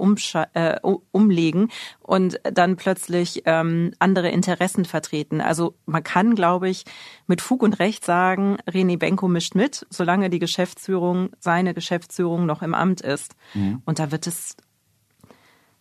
äh, 0.54 0.80
umlegen 1.12 1.68
und 2.00 2.40
dann 2.42 2.74
plötzlich 2.74 3.44
ähm, 3.46 3.92
andere 4.00 4.28
Interessen 4.30 4.86
vertreten. 4.86 5.40
Also 5.40 5.76
man 5.86 6.02
kann, 6.02 6.34
glaube 6.34 6.68
ich, 6.68 6.84
mit 7.28 7.40
Fug 7.40 7.62
und 7.62 7.78
Recht 7.78 8.04
sagen, 8.04 8.56
René 8.68 8.98
Benko 8.98 9.28
mischt 9.28 9.54
mit, 9.54 9.86
solange 9.88 10.28
die 10.28 10.40
Geschäftsführung, 10.40 11.30
seine 11.38 11.74
Geschäftsführung 11.74 12.44
noch 12.44 12.60
im 12.60 12.74
Amt 12.74 13.02
ist. 13.02 13.36
Mhm. 13.54 13.82
Und 13.84 14.00
da 14.00 14.10
wird 14.10 14.26
es 14.26 14.56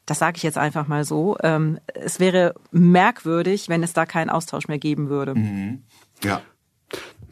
das 0.05 0.19
sage 0.19 0.37
ich 0.37 0.43
jetzt 0.43 0.59
einfach 0.59 0.87
mal 0.87 1.03
so. 1.03 1.35
Ähm, 1.41 1.79
es 1.95 2.19
wäre 2.19 2.53
merkwürdig, 2.71 3.69
wenn 3.69 3.81
es 3.81 3.93
da 3.93 4.05
keinen 4.05 4.29
Austausch 4.29 4.67
mehr 4.67 4.77
geben 4.77 5.09
würde. 5.09 5.33
Mhm. 5.33 5.81
Ja. 6.23 6.41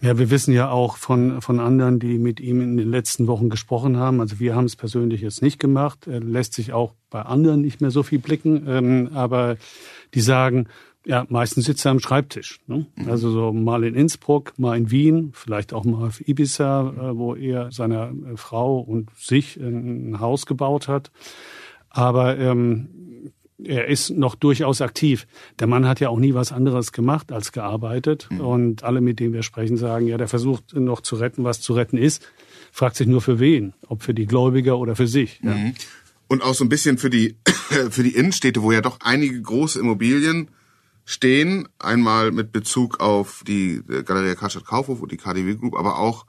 Ja, 0.02 0.17
wir 0.17 0.30
wissen 0.30 0.54
ja 0.54 0.69
auch 0.69 0.98
von, 0.98 1.39
von 1.41 1.62
anderen, 1.62 1.98
die 1.98 2.17
mit 2.17 2.41
ihm 2.41 2.60
in 2.60 2.76
den 2.76 2.91
letzten 2.91 3.26
Wochen 3.28 3.50
gesprochen 3.50 3.96
haben. 3.96 4.19
Also 4.19 4.38
wir 4.38 4.54
haben 4.54 4.65
es 4.65 4.76
persönlich 4.76 5.22
jetzt 5.22 5.41
nicht 5.41 5.60
gemacht. 5.60 6.08
Er 6.08 6.19
lässt 6.19 6.54
sich 6.56 6.74
auch 6.74 6.93
bei 7.10 7.22
anderen 7.22 7.62
nicht 7.62 7.80
mehr 7.80 7.89
so 7.89 8.04
viel 8.04 8.19
blicken. 8.19 8.65
Ähm, 8.67 9.12
aber 9.13 9.56
die 10.13 10.19
sagen, 10.19 10.67
ja, 11.06 11.26
meistens 11.30 11.65
sitzt 11.65 11.86
er 11.86 11.91
am 11.91 12.00
Schreibtisch. 12.00 12.60
Ne? 12.67 12.86
Mhm. 12.96 13.10
Also 13.10 13.32
so 13.32 13.54
mal 13.54 13.86
in 13.86 13.96
Innsbruck, 13.96 14.54
mal 14.58 14.78
in 14.78 14.91
Wien, 14.91 15.32
vielleicht 15.34 15.74
auch 15.74 15.86
mal 15.86 16.08
auf 16.08 16.26
Ibiza, 16.28 16.89
äh, 16.89 17.17
wo 17.17 17.36
er 17.36 17.72
seiner 17.72 18.12
äh, 18.12 18.36
Frau 18.36 18.80
und 18.80 19.10
sich 19.17 19.56
ein 19.56 20.19
Haus 20.19 20.46
gebaut 20.46 20.89
hat. 20.89 21.12
Aber 21.89 22.38
ähm, 22.38 22.89
er 23.65 23.88
ist 23.88 24.10
noch 24.12 24.36
durchaus 24.36 24.82
aktiv. 24.82 25.28
Der 25.60 25.67
Mann 25.67 25.88
hat 25.88 25.99
ja 25.99 26.10
auch 26.10 26.19
nie 26.19 26.34
was 26.34 26.52
anderes 26.52 26.91
gemacht 26.91 27.32
als 27.32 27.52
gearbeitet. 27.52 28.28
Mhm. 28.30 28.39
Und 28.41 28.84
alle, 28.84 29.02
mit 29.02 29.19
denen 29.19 29.34
wir 29.34 29.43
sprechen, 29.43 29.78
sagen, 29.78 30.08
ja, 30.08 30.17
der 30.17 30.28
versucht 30.28 30.76
noch 30.76 31.02
zu 31.02 31.15
retten, 31.15 31.43
was 31.43 31.62
zu 31.62 31.73
retten 31.73 31.97
ist. 31.97 32.28
Fragt 32.71 32.95
sich 32.95 33.08
nur 33.08 33.21
für 33.21 33.39
wen. 33.39 33.73
Ob 33.88 34.04
für 34.04 34.13
die 34.13 34.26
Gläubiger 34.26 34.78
oder 34.78 34.95
für 34.95 35.08
sich. 35.08 35.41
Mhm. 35.41 35.49
Ja. 35.49 35.71
Und 36.28 36.43
auch 36.43 36.54
so 36.54 36.63
ein 36.63 36.69
bisschen 36.69 36.97
für 36.97 37.10
die, 37.10 37.36
für 37.89 38.04
die 38.04 38.15
Innenstädte, 38.15 38.62
wo 38.62 38.71
ja 38.71 38.82
doch 38.82 38.99
einige 39.02 39.41
große 39.41 39.80
Immobilien 39.80 40.49
stehen. 41.06 41.67
Einmal 41.80 42.32
mit 42.32 42.52
Bezug 42.52 42.99
auf 42.99 43.43
die 43.47 43.82
Galeria 44.06 44.36
Karstadt 44.36 44.65
Kaufhof 44.65 45.02
und 45.02 45.12
die 45.12 45.17
KDW 45.17 45.56
Group, 45.56 45.76
aber 45.76 45.99
auch 45.99 46.26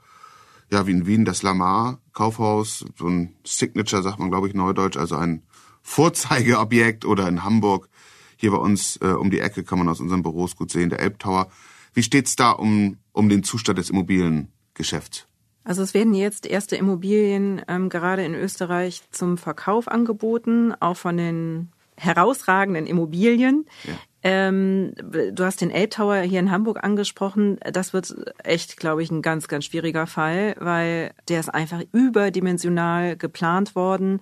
ja, 0.71 0.87
wie 0.87 0.91
in 0.91 1.05
Wien 1.05 1.25
das 1.25 1.43
Lamar 1.43 1.99
Kaufhaus, 2.13 2.85
so 2.97 3.07
ein 3.07 3.35
Signature, 3.45 4.01
sagt 4.01 4.19
man, 4.19 4.29
glaube 4.29 4.47
ich, 4.47 4.53
neudeutsch, 4.53 4.97
also 4.97 5.15
ein 5.15 5.43
Vorzeigeobjekt 5.85 7.05
oder 7.05 7.27
in 7.27 7.43
Hamburg. 7.43 7.89
Hier 8.37 8.51
bei 8.51 8.57
uns 8.57 8.97
äh, 9.01 9.05
um 9.05 9.29
die 9.29 9.39
Ecke 9.39 9.63
kann 9.63 9.77
man 9.77 9.87
aus 9.87 10.01
unseren 10.01 10.23
Büros 10.23 10.55
gut 10.55 10.71
sehen, 10.71 10.89
der 10.89 10.99
Elbtower. 10.99 11.47
Wie 11.93 12.01
steht's 12.03 12.35
da 12.35 12.51
um, 12.51 12.97
um 13.13 13.29
den 13.29 13.43
Zustand 13.43 13.77
des 13.77 13.91
Immobiliengeschäfts? 13.91 15.27
Also 15.63 15.83
es 15.83 15.93
werden 15.93 16.15
jetzt 16.15 16.47
erste 16.47 16.75
Immobilien 16.75 17.61
ähm, 17.67 17.89
gerade 17.89 18.25
in 18.25 18.33
Österreich 18.33 19.03
zum 19.11 19.37
Verkauf 19.37 19.87
angeboten, 19.87 20.73
auch 20.79 20.97
von 20.97 21.17
den 21.17 21.69
herausragenden 21.97 22.87
Immobilien. 22.87 23.65
Ja. 23.83 23.93
Ähm, 24.23 24.93
du 24.95 25.45
hast 25.45 25.61
den 25.61 25.69
Elbtower 25.69 26.17
hier 26.21 26.39
in 26.39 26.49
Hamburg 26.49 26.83
angesprochen. 26.83 27.59
Das 27.71 27.93
wird 27.93 28.15
echt, 28.43 28.77
glaube 28.77 29.03
ich, 29.03 29.11
ein 29.11 29.21
ganz, 29.21 29.47
ganz 29.47 29.65
schwieriger 29.65 30.07
Fall, 30.07 30.55
weil 30.59 31.13
der 31.29 31.39
ist 31.39 31.53
einfach 31.53 31.81
überdimensional 31.93 33.17
geplant 33.17 33.75
worden 33.75 34.19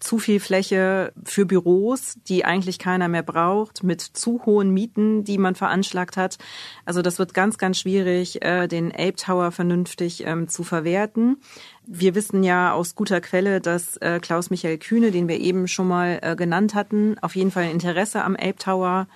zu 0.00 0.18
viel 0.18 0.40
Fläche 0.40 1.12
für 1.24 1.46
Büros, 1.46 2.18
die 2.28 2.44
eigentlich 2.44 2.78
keiner 2.78 3.08
mehr 3.08 3.22
braucht, 3.22 3.82
mit 3.82 4.00
zu 4.00 4.44
hohen 4.44 4.70
Mieten, 4.70 5.24
die 5.24 5.38
man 5.38 5.54
veranschlagt 5.54 6.16
hat. 6.16 6.38
Also 6.84 7.02
das 7.02 7.18
wird 7.18 7.34
ganz, 7.34 7.58
ganz 7.58 7.78
schwierig, 7.78 8.44
äh, 8.44 8.68
den 8.68 8.92
Ape 8.92 9.16
Tower 9.16 9.50
vernünftig 9.50 10.26
ähm, 10.26 10.48
zu 10.48 10.62
verwerten. 10.62 11.38
Wir 11.86 12.14
wissen 12.14 12.42
ja 12.42 12.72
aus 12.72 12.94
guter 12.94 13.20
Quelle, 13.20 13.60
dass 13.60 13.96
äh, 13.98 14.20
Klaus-Michael 14.20 14.78
Kühne, 14.78 15.10
den 15.10 15.28
wir 15.28 15.40
eben 15.40 15.68
schon 15.68 15.88
mal 15.88 16.18
äh, 16.22 16.36
genannt 16.36 16.74
hatten, 16.74 17.16
auf 17.20 17.36
jeden 17.36 17.50
Fall 17.50 17.70
Interesse 17.70 18.24
am 18.24 18.36
Ape 18.36 18.56
Tower 18.56 19.08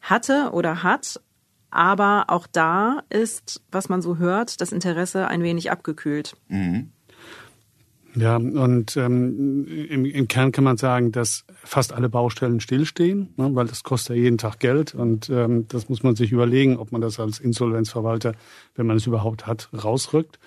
hatte 0.00 0.50
oder 0.52 0.82
hat. 0.82 1.20
Aber 1.70 2.26
auch 2.28 2.46
da 2.46 3.02
ist, 3.10 3.62
was 3.70 3.88
man 3.88 4.00
so 4.00 4.18
hört, 4.18 4.60
das 4.60 4.72
Interesse 4.72 5.28
ein 5.28 5.42
wenig 5.42 5.70
abgekühlt. 5.70 6.36
Mhm. 6.48 6.92
Ja, 8.18 8.36
und 8.36 8.96
ähm, 8.96 9.66
im, 9.66 10.06
im 10.06 10.26
Kern 10.26 10.50
kann 10.50 10.64
man 10.64 10.78
sagen, 10.78 11.12
dass 11.12 11.44
fast 11.62 11.92
alle 11.92 12.08
Baustellen 12.08 12.60
stillstehen, 12.60 13.34
ne, 13.36 13.50
weil 13.54 13.66
das 13.66 13.82
kostet 13.82 14.16
ja 14.16 14.22
jeden 14.22 14.38
Tag 14.38 14.58
Geld 14.58 14.94
und 14.94 15.28
ähm, 15.28 15.66
das 15.68 15.90
muss 15.90 16.02
man 16.02 16.16
sich 16.16 16.32
überlegen, 16.32 16.78
ob 16.78 16.92
man 16.92 17.02
das 17.02 17.20
als 17.20 17.38
Insolvenzverwalter, 17.38 18.32
wenn 18.74 18.86
man 18.86 18.96
es 18.96 19.06
überhaupt 19.06 19.46
hat, 19.46 19.68
rausrückt. 19.84 20.38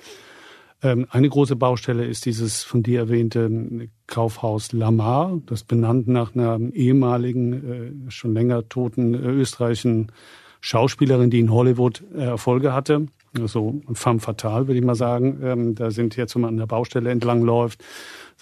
Ähm, 0.81 1.05
eine 1.11 1.29
große 1.29 1.55
Baustelle 1.55 2.05
ist 2.05 2.25
dieses 2.25 2.63
von 2.63 2.81
dir 2.81 3.01
erwähnte 3.01 3.87
Kaufhaus 4.07 4.71
Lamar, 4.71 5.39
das 5.45 5.63
benannt 5.63 6.07
nach 6.07 6.33
einer 6.33 6.59
ehemaligen, 6.73 8.07
äh, 8.07 8.11
schon 8.11 8.33
länger 8.33 8.67
toten 8.67 9.13
äh, 9.13 9.17
österreichischen 9.17 10.11
Schauspielerin, 10.59 11.29
die 11.29 11.39
in 11.39 11.51
Hollywood 11.51 12.03
äh, 12.15 12.23
Erfolge 12.23 12.73
hatte 12.73 13.05
so 13.47 13.81
femme 13.93 14.19
fatale, 14.19 14.67
würde 14.67 14.79
ich 14.79 14.85
mal 14.85 14.95
sagen. 14.95 15.39
Ähm, 15.43 15.75
da 15.75 15.91
sind 15.91 16.15
jetzt, 16.15 16.35
wenn 16.35 16.41
man 16.41 16.49
an 16.49 16.57
der 16.57 16.67
Baustelle 16.67 17.09
entlang 17.09 17.41
läuft, 17.41 17.83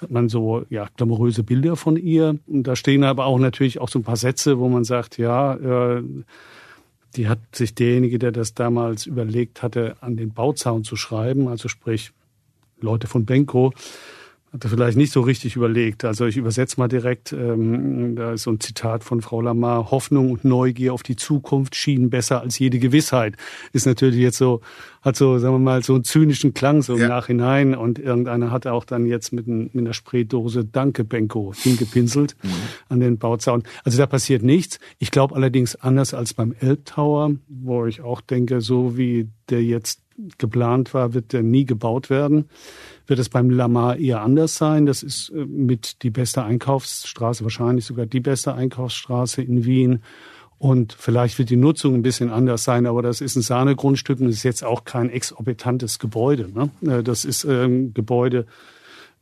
hat 0.02 0.12
man 0.12 0.30
so 0.30 0.64
ja 0.70 0.88
glamouröse 0.96 1.44
Bilder 1.44 1.76
von 1.76 1.98
ihr. 1.98 2.38
Und 2.48 2.64
da 2.64 2.76
stehen 2.76 3.04
aber 3.04 3.26
auch 3.26 3.40
natürlich 3.40 3.80
auch 3.80 3.90
so 3.90 4.00
ein 4.00 4.04
paar 4.04 4.18
Sätze, 4.18 4.60
wo 4.60 4.70
man 4.70 4.84
sagt, 4.84 5.18
ja, 5.18 5.54
äh, 5.98 6.04
die 7.16 7.28
hat 7.28 7.40
sich 7.54 7.74
derjenige, 7.74 8.20
der 8.20 8.32
das 8.32 8.54
damals 8.54 9.06
überlegt 9.06 9.64
hatte, 9.64 9.96
an 10.02 10.18
den 10.18 10.34
Bauzaun 10.34 10.84
zu 10.84 10.96
schreiben, 10.96 11.48
also 11.48 11.68
sprich 11.68 12.12
Leute 12.80 13.08
von 13.08 13.26
Benko, 13.26 13.74
hat 14.54 14.64
er 14.64 14.70
vielleicht 14.70 14.98
nicht 14.98 15.12
so 15.12 15.22
richtig 15.22 15.58
überlegt. 15.58 16.06
Also 16.06 16.26
ich 16.26 16.38
übersetze 16.38 16.80
mal 16.80 16.88
direkt, 16.88 17.34
ähm, 17.34 18.16
da 18.16 18.32
ist 18.32 18.44
so 18.44 18.52
ein 18.52 18.62
Zitat 18.62 19.04
von 19.04 19.22
Frau 19.22 19.42
Lamar, 19.42 19.92
Hoffnung 19.92 20.32
und 20.32 20.46
Neugier 20.46 20.94
auf 20.94 21.04
die 21.04 21.18
Zukunft 21.18 21.76
schienen 21.76 22.10
besser 22.10 22.42
als 22.42 22.58
jede 22.58 22.80
Gewissheit. 22.80 23.36
Ist 23.74 23.86
natürlich 23.86 24.20
jetzt 24.20 24.38
so, 24.38 24.62
hat 25.02 25.18
so, 25.18 25.38
sagen 25.38 25.56
wir 25.56 25.60
mal, 25.60 25.84
so 25.84 25.96
einen 25.96 26.06
zynischen 26.06 26.54
Klang 26.54 26.82
so 26.82 26.96
im 26.96 27.02
ja. 27.02 27.08
Nachhinein 27.10 27.76
und 27.76 28.00
irgendeiner 28.00 28.50
hat 28.50 28.68
auch 28.68 28.86
dann 28.86 29.06
jetzt 29.06 29.34
mit, 29.34 29.48
ein, 29.48 29.70
mit 29.74 29.86
einer 29.86 29.94
Spraydose 29.94 30.64
Danke 30.64 31.04
Benko 31.04 31.54
hingepinselt 31.54 32.38
mhm. 32.42 32.50
an 32.88 33.00
den 33.02 33.18
Bauzaun. 33.18 33.64
Also 33.84 33.98
da 33.98 34.06
passiert 34.06 34.44
nichts. 34.44 34.80
Ich 34.98 35.12
glaube 35.12 35.36
allerdings 35.36 35.76
anders 35.76 36.14
als 36.14 36.34
beim 36.34 36.56
Elbtower, 36.58 37.32
wo 37.50 37.86
ich 37.86 38.00
auch 38.00 38.22
denke, 38.22 38.62
so 38.62 38.98
wie 38.98 39.28
der 39.50 39.62
jetzt 39.62 40.02
geplant 40.38 40.94
war, 40.94 41.14
wird 41.14 41.34
der 41.34 41.44
nie 41.44 41.66
gebaut 41.66 42.10
werden 42.10 42.50
wird 43.08 43.20
es 43.20 43.30
beim 43.30 43.50
Lamar 43.50 43.98
eher 43.98 44.22
anders 44.22 44.56
sein. 44.56 44.86
Das 44.86 45.02
ist 45.02 45.30
äh, 45.30 45.46
mit 45.46 46.04
die 46.04 46.10
beste 46.10 46.44
Einkaufsstraße, 46.44 47.44
wahrscheinlich 47.44 47.86
sogar 47.86 48.06
die 48.06 48.20
beste 48.20 48.54
Einkaufsstraße 48.54 49.42
in 49.42 49.66
Wien. 49.66 50.02
Und 50.60 50.94
vielleicht 50.94 51.38
wird 51.38 51.50
die 51.50 51.56
Nutzung 51.56 51.94
ein 51.94 52.02
bisschen 52.02 52.32
anders 52.32 52.64
sein, 52.64 52.86
aber 52.88 53.02
das 53.02 53.22
ist 53.22 53.36
ein 53.36 53.44
Sahnegrundstück 53.44 54.20
und 54.20 54.30
ist 54.30 54.44
jetzt 54.44 54.64
auch 54.64 54.86
kein 54.86 55.10
exorbitantes 55.10 56.00
Gebäude. 56.00 56.50
Ne? 56.54 56.70
Äh, 56.82 57.04
das 57.04 57.26
ist 57.26 57.46
ein 57.46 57.52
ähm, 57.52 57.94
Gebäude, 57.94 58.46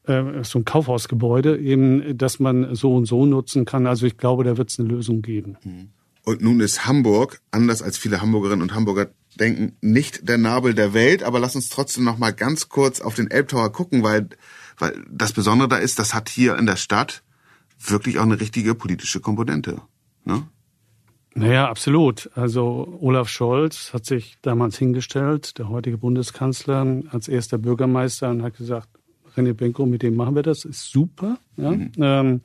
äh, 0.08 0.44
so 0.44 0.60
ein 0.60 0.66
Kaufhausgebäude, 0.66 1.58
eben, 1.58 2.18
das 2.18 2.40
man 2.40 2.74
so 2.76 2.96
und 2.96 3.06
so 3.06 3.26
nutzen 3.26 3.66
kann. 3.66 3.86
Also 3.86 4.06
ich 4.06 4.18
glaube, 4.18 4.44
da 4.44 4.58
wird 4.58 4.70
es 4.70 4.80
eine 4.80 4.90
Lösung 4.90 5.22
geben. 5.22 5.58
Mhm. 5.64 5.90
Und 6.24 6.42
nun 6.42 6.60
ist 6.60 6.88
Hamburg, 6.88 7.40
anders 7.52 7.84
als 7.84 8.00
viele 8.00 8.20
Hamburgerinnen 8.20 8.64
und 8.64 8.74
Hamburger 8.74 9.10
denken, 9.40 9.78
nicht 9.82 10.28
der 10.28 10.38
Nabel 10.38 10.74
der 10.74 10.94
Welt, 10.94 11.24
aber 11.24 11.40
lass 11.40 11.56
uns 11.56 11.70
trotzdem 11.70 12.04
noch 12.04 12.18
mal 12.18 12.32
ganz 12.32 12.70
kurz 12.70 13.02
auf 13.02 13.16
den 13.16 13.30
Elbtower 13.30 13.72
gucken, 13.72 14.04
weil, 14.04 14.30
weil 14.78 15.04
das 15.10 15.34
Besondere 15.34 15.68
da 15.68 15.78
ist, 15.78 16.00
das 16.00 16.14
hat 16.14 16.30
hier 16.30 16.58
in 16.58 16.66
der 16.66 16.76
Stadt 16.78 17.24
wirklich 17.80 18.20
auch 18.20 18.24
eine 18.24 18.40
richtige 18.40 18.76
politische 18.76 19.20
Komponente. 19.20 19.82
Ne? 20.24 20.48
Naja, 21.34 21.70
absolut. 21.70 22.30
Also 22.36 22.98
Olaf 23.02 23.28
Scholz 23.28 23.92
hat 23.94 24.06
sich 24.06 24.38
damals 24.42 24.78
hingestellt, 24.78 25.58
der 25.60 25.68
heutige 25.68 25.98
Bundeskanzler, 25.98 27.04
als 27.10 27.28
erster 27.28 27.58
Bürgermeister 27.58 28.30
und 28.30 28.42
hat 28.42 28.58
gesagt, 28.58 28.88
René 29.36 29.54
Benko, 29.54 29.86
mit 29.86 30.02
dem 30.02 30.16
machen 30.16 30.36
wir 30.36 30.44
das, 30.44 30.64
ist 30.64 30.90
super. 30.90 31.38
Ja? 31.58 31.72
Mhm. 31.72 31.92
Ähm, 31.98 32.42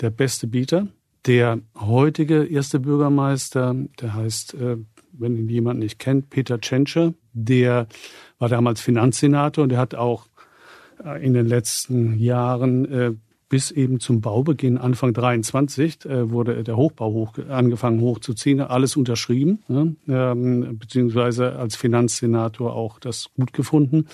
der 0.00 0.10
beste 0.10 0.46
Bieter. 0.46 0.88
Der 1.26 1.60
heutige 1.78 2.44
erste 2.44 2.80
Bürgermeister, 2.80 3.76
der 4.00 4.14
heißt 4.14 4.54
äh, 4.54 4.78
wenn 5.12 5.36
ihn 5.36 5.48
jemand 5.48 5.78
nicht 5.78 5.98
kennt, 5.98 6.30
Peter 6.30 6.60
Tschentscher, 6.60 7.14
der 7.32 7.86
war 8.38 8.48
damals 8.48 8.80
Finanzsenator 8.80 9.64
und 9.64 9.68
der 9.70 9.78
hat 9.78 9.94
auch 9.94 10.26
äh, 11.04 11.24
in 11.24 11.34
den 11.34 11.46
letzten 11.46 12.18
Jahren 12.18 12.84
äh, 12.92 13.12
bis 13.48 13.70
eben 13.70 14.00
zum 14.00 14.22
Baubeginn 14.22 14.78
Anfang 14.78 15.12
23 15.12 16.06
äh, 16.06 16.30
wurde 16.30 16.64
der 16.64 16.78
Hochbau 16.78 17.12
hoch, 17.12 17.34
angefangen 17.50 18.00
hochzuziehen, 18.00 18.60
alles 18.60 18.96
unterschrieben, 18.96 19.58
ne, 19.68 19.94
ähm, 20.08 20.78
beziehungsweise 20.78 21.56
als 21.56 21.76
Finanzsenator 21.76 22.74
auch 22.74 22.98
das 22.98 23.28
gut 23.36 23.52
gefunden. 23.52 24.06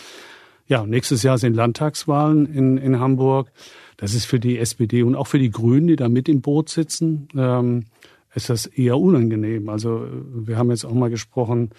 Ja, 0.67 0.85
nächstes 0.85 1.23
Jahr 1.23 1.39
sind 1.39 1.55
Landtagswahlen 1.55 2.47
in, 2.47 2.79
in 2.79 2.99
Hamburg. 2.99 3.53
Das 3.97 4.13
ist 4.13 4.25
für 4.25 4.41
die 4.41 4.59
SPD 4.59 5.05
und 5.05 5.15
auch 5.15 5.29
für 5.29 5.39
die 5.39 5.51
Grünen, 5.51 5.87
die 5.87 5.97
da 5.97 6.09
mit 6.09 6.29
im 6.29 6.41
Boot 6.41 6.69
sitzen, 6.69 7.29
ähm, 7.37 7.85
ist 8.35 8.51
das 8.51 8.67
eher 8.67 8.99
unangenehm. 8.99 9.69
Also 9.69 10.07
wir 10.33 10.57
haben 10.57 10.71
jetzt 10.71 10.85
auch 10.85 10.95
mal 10.95 11.11
gesprochen 11.11 11.71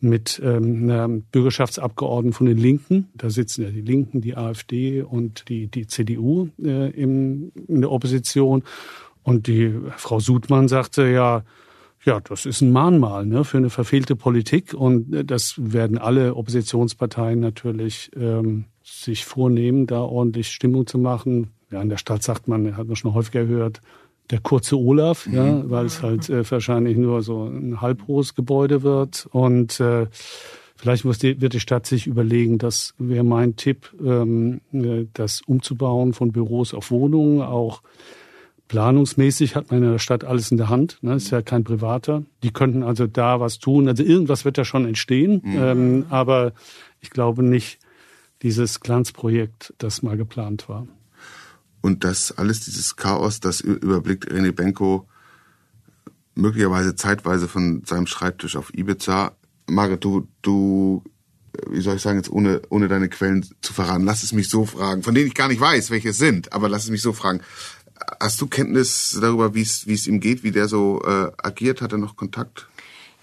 mit 0.00 0.40
ähm, 0.44 0.82
einer 0.84 1.08
Bürgerschaftsabgeordneten 1.08 2.32
von 2.32 2.46
den 2.46 2.58
Linken. 2.58 3.08
Da 3.14 3.30
sitzen 3.30 3.62
ja 3.62 3.70
die 3.70 3.80
Linken, 3.80 4.20
die 4.20 4.36
AfD 4.36 5.02
und 5.02 5.48
die, 5.48 5.68
die 5.68 5.86
CDU 5.86 6.48
äh, 6.62 6.90
im, 6.90 7.52
in 7.66 7.80
der 7.80 7.90
Opposition. 7.90 8.62
Und 9.22 9.46
die 9.46 9.74
Frau 9.96 10.20
Sudmann 10.20 10.68
sagte 10.68 11.08
ja, 11.08 11.44
ja, 12.04 12.20
das 12.20 12.46
ist 12.46 12.60
ein 12.60 12.70
Mahnmal 12.70 13.26
ne, 13.26 13.44
für 13.44 13.58
eine 13.58 13.70
verfehlte 13.70 14.14
Politik 14.14 14.74
und 14.74 15.12
äh, 15.12 15.24
das 15.24 15.54
werden 15.58 15.98
alle 15.98 16.36
Oppositionsparteien 16.36 17.40
natürlich 17.40 18.10
ähm, 18.16 18.66
sich 18.84 19.24
vornehmen, 19.24 19.86
da 19.86 20.00
ordentlich 20.00 20.48
Stimmung 20.48 20.86
zu 20.86 20.98
machen. 20.98 21.50
Ja, 21.72 21.82
in 21.82 21.88
der 21.88 21.96
Stadt 21.96 22.22
sagt 22.22 22.46
man, 22.46 22.76
hat 22.76 22.86
man 22.86 22.94
schon 22.94 23.14
häufiger 23.14 23.44
gehört, 23.44 23.80
der 24.30 24.40
kurze 24.40 24.76
Olaf, 24.76 25.26
mhm. 25.26 25.34
ja, 25.34 25.70
weil 25.70 25.86
es 25.86 26.02
halt 26.02 26.28
äh, 26.28 26.48
wahrscheinlich 26.50 26.96
nur 26.96 27.22
so 27.22 27.44
ein 27.44 27.80
halbhohes 27.80 28.34
Gebäude 28.34 28.82
wird. 28.82 29.28
Und 29.30 29.80
äh, 29.80 30.06
vielleicht 30.76 31.04
muss 31.04 31.18
die, 31.18 31.40
wird 31.40 31.52
die 31.52 31.60
Stadt 31.60 31.86
sich 31.86 32.06
überlegen, 32.06 32.58
das 32.58 32.94
wäre 32.98 33.24
mein 33.24 33.56
Tipp, 33.56 33.92
ähm, 34.04 34.60
äh, 34.72 35.06
das 35.12 35.42
umzubauen 35.42 36.12
von 36.12 36.32
Büros 36.32 36.74
auf 36.74 36.90
Wohnungen, 36.90 37.42
auch 37.42 37.82
planungsmäßig 38.68 39.54
hat 39.54 39.70
man 39.70 39.82
in 39.82 39.92
der 39.92 39.98
Stadt 39.98 40.24
alles 40.24 40.50
in 40.50 40.56
der 40.56 40.68
Hand, 40.68 40.98
ne, 41.02 41.14
ist 41.14 41.30
ja 41.30 41.42
kein 41.42 41.64
Privater. 41.64 42.24
Die 42.42 42.50
könnten 42.50 42.82
also 42.82 43.06
da 43.06 43.40
was 43.40 43.58
tun. 43.58 43.88
Also 43.88 44.02
irgendwas 44.02 44.44
wird 44.44 44.58
da 44.58 44.64
schon 44.64 44.86
entstehen, 44.86 45.40
mhm. 45.44 45.56
ähm, 45.58 46.06
aber 46.10 46.52
ich 47.00 47.10
glaube 47.10 47.42
nicht 47.42 47.78
dieses 48.42 48.80
Glanzprojekt, 48.80 49.72
das 49.78 50.02
mal 50.02 50.16
geplant 50.16 50.68
war. 50.68 50.86
Und 51.86 52.02
das 52.02 52.36
alles, 52.36 52.62
dieses 52.62 52.96
Chaos, 52.96 53.38
das 53.38 53.60
überblickt 53.60 54.28
René 54.28 54.50
Benko 54.50 55.06
möglicherweise 56.34 56.96
zeitweise 56.96 57.46
von 57.46 57.84
seinem 57.86 58.08
Schreibtisch 58.08 58.56
auf 58.56 58.74
Ibiza. 58.74 59.36
Margaret, 59.68 60.02
du, 60.02 60.26
du, 60.42 61.04
wie 61.70 61.80
soll 61.80 61.94
ich 61.94 62.02
sagen, 62.02 62.18
jetzt 62.18 62.28
ohne, 62.28 62.60
ohne 62.70 62.88
deine 62.88 63.08
Quellen 63.08 63.46
zu 63.62 63.72
verraten, 63.72 64.02
lass 64.02 64.24
es 64.24 64.32
mich 64.32 64.48
so 64.48 64.66
fragen, 64.66 65.04
von 65.04 65.14
denen 65.14 65.28
ich 65.28 65.34
gar 65.34 65.46
nicht 65.46 65.60
weiß, 65.60 65.90
welche 65.90 66.08
es 66.08 66.18
sind, 66.18 66.52
aber 66.52 66.68
lass 66.68 66.82
es 66.82 66.90
mich 66.90 67.02
so 67.02 67.12
fragen. 67.12 67.40
Hast 68.18 68.40
du 68.40 68.48
Kenntnis 68.48 69.16
darüber, 69.20 69.54
wie 69.54 69.62
es, 69.62 69.86
wie 69.86 69.94
es 69.94 70.08
ihm 70.08 70.18
geht, 70.18 70.42
wie 70.42 70.50
der 70.50 70.66
so 70.66 71.00
äh, 71.06 71.30
agiert? 71.40 71.82
Hat 71.82 71.92
er 71.92 71.98
noch 71.98 72.16
Kontakt? 72.16 72.66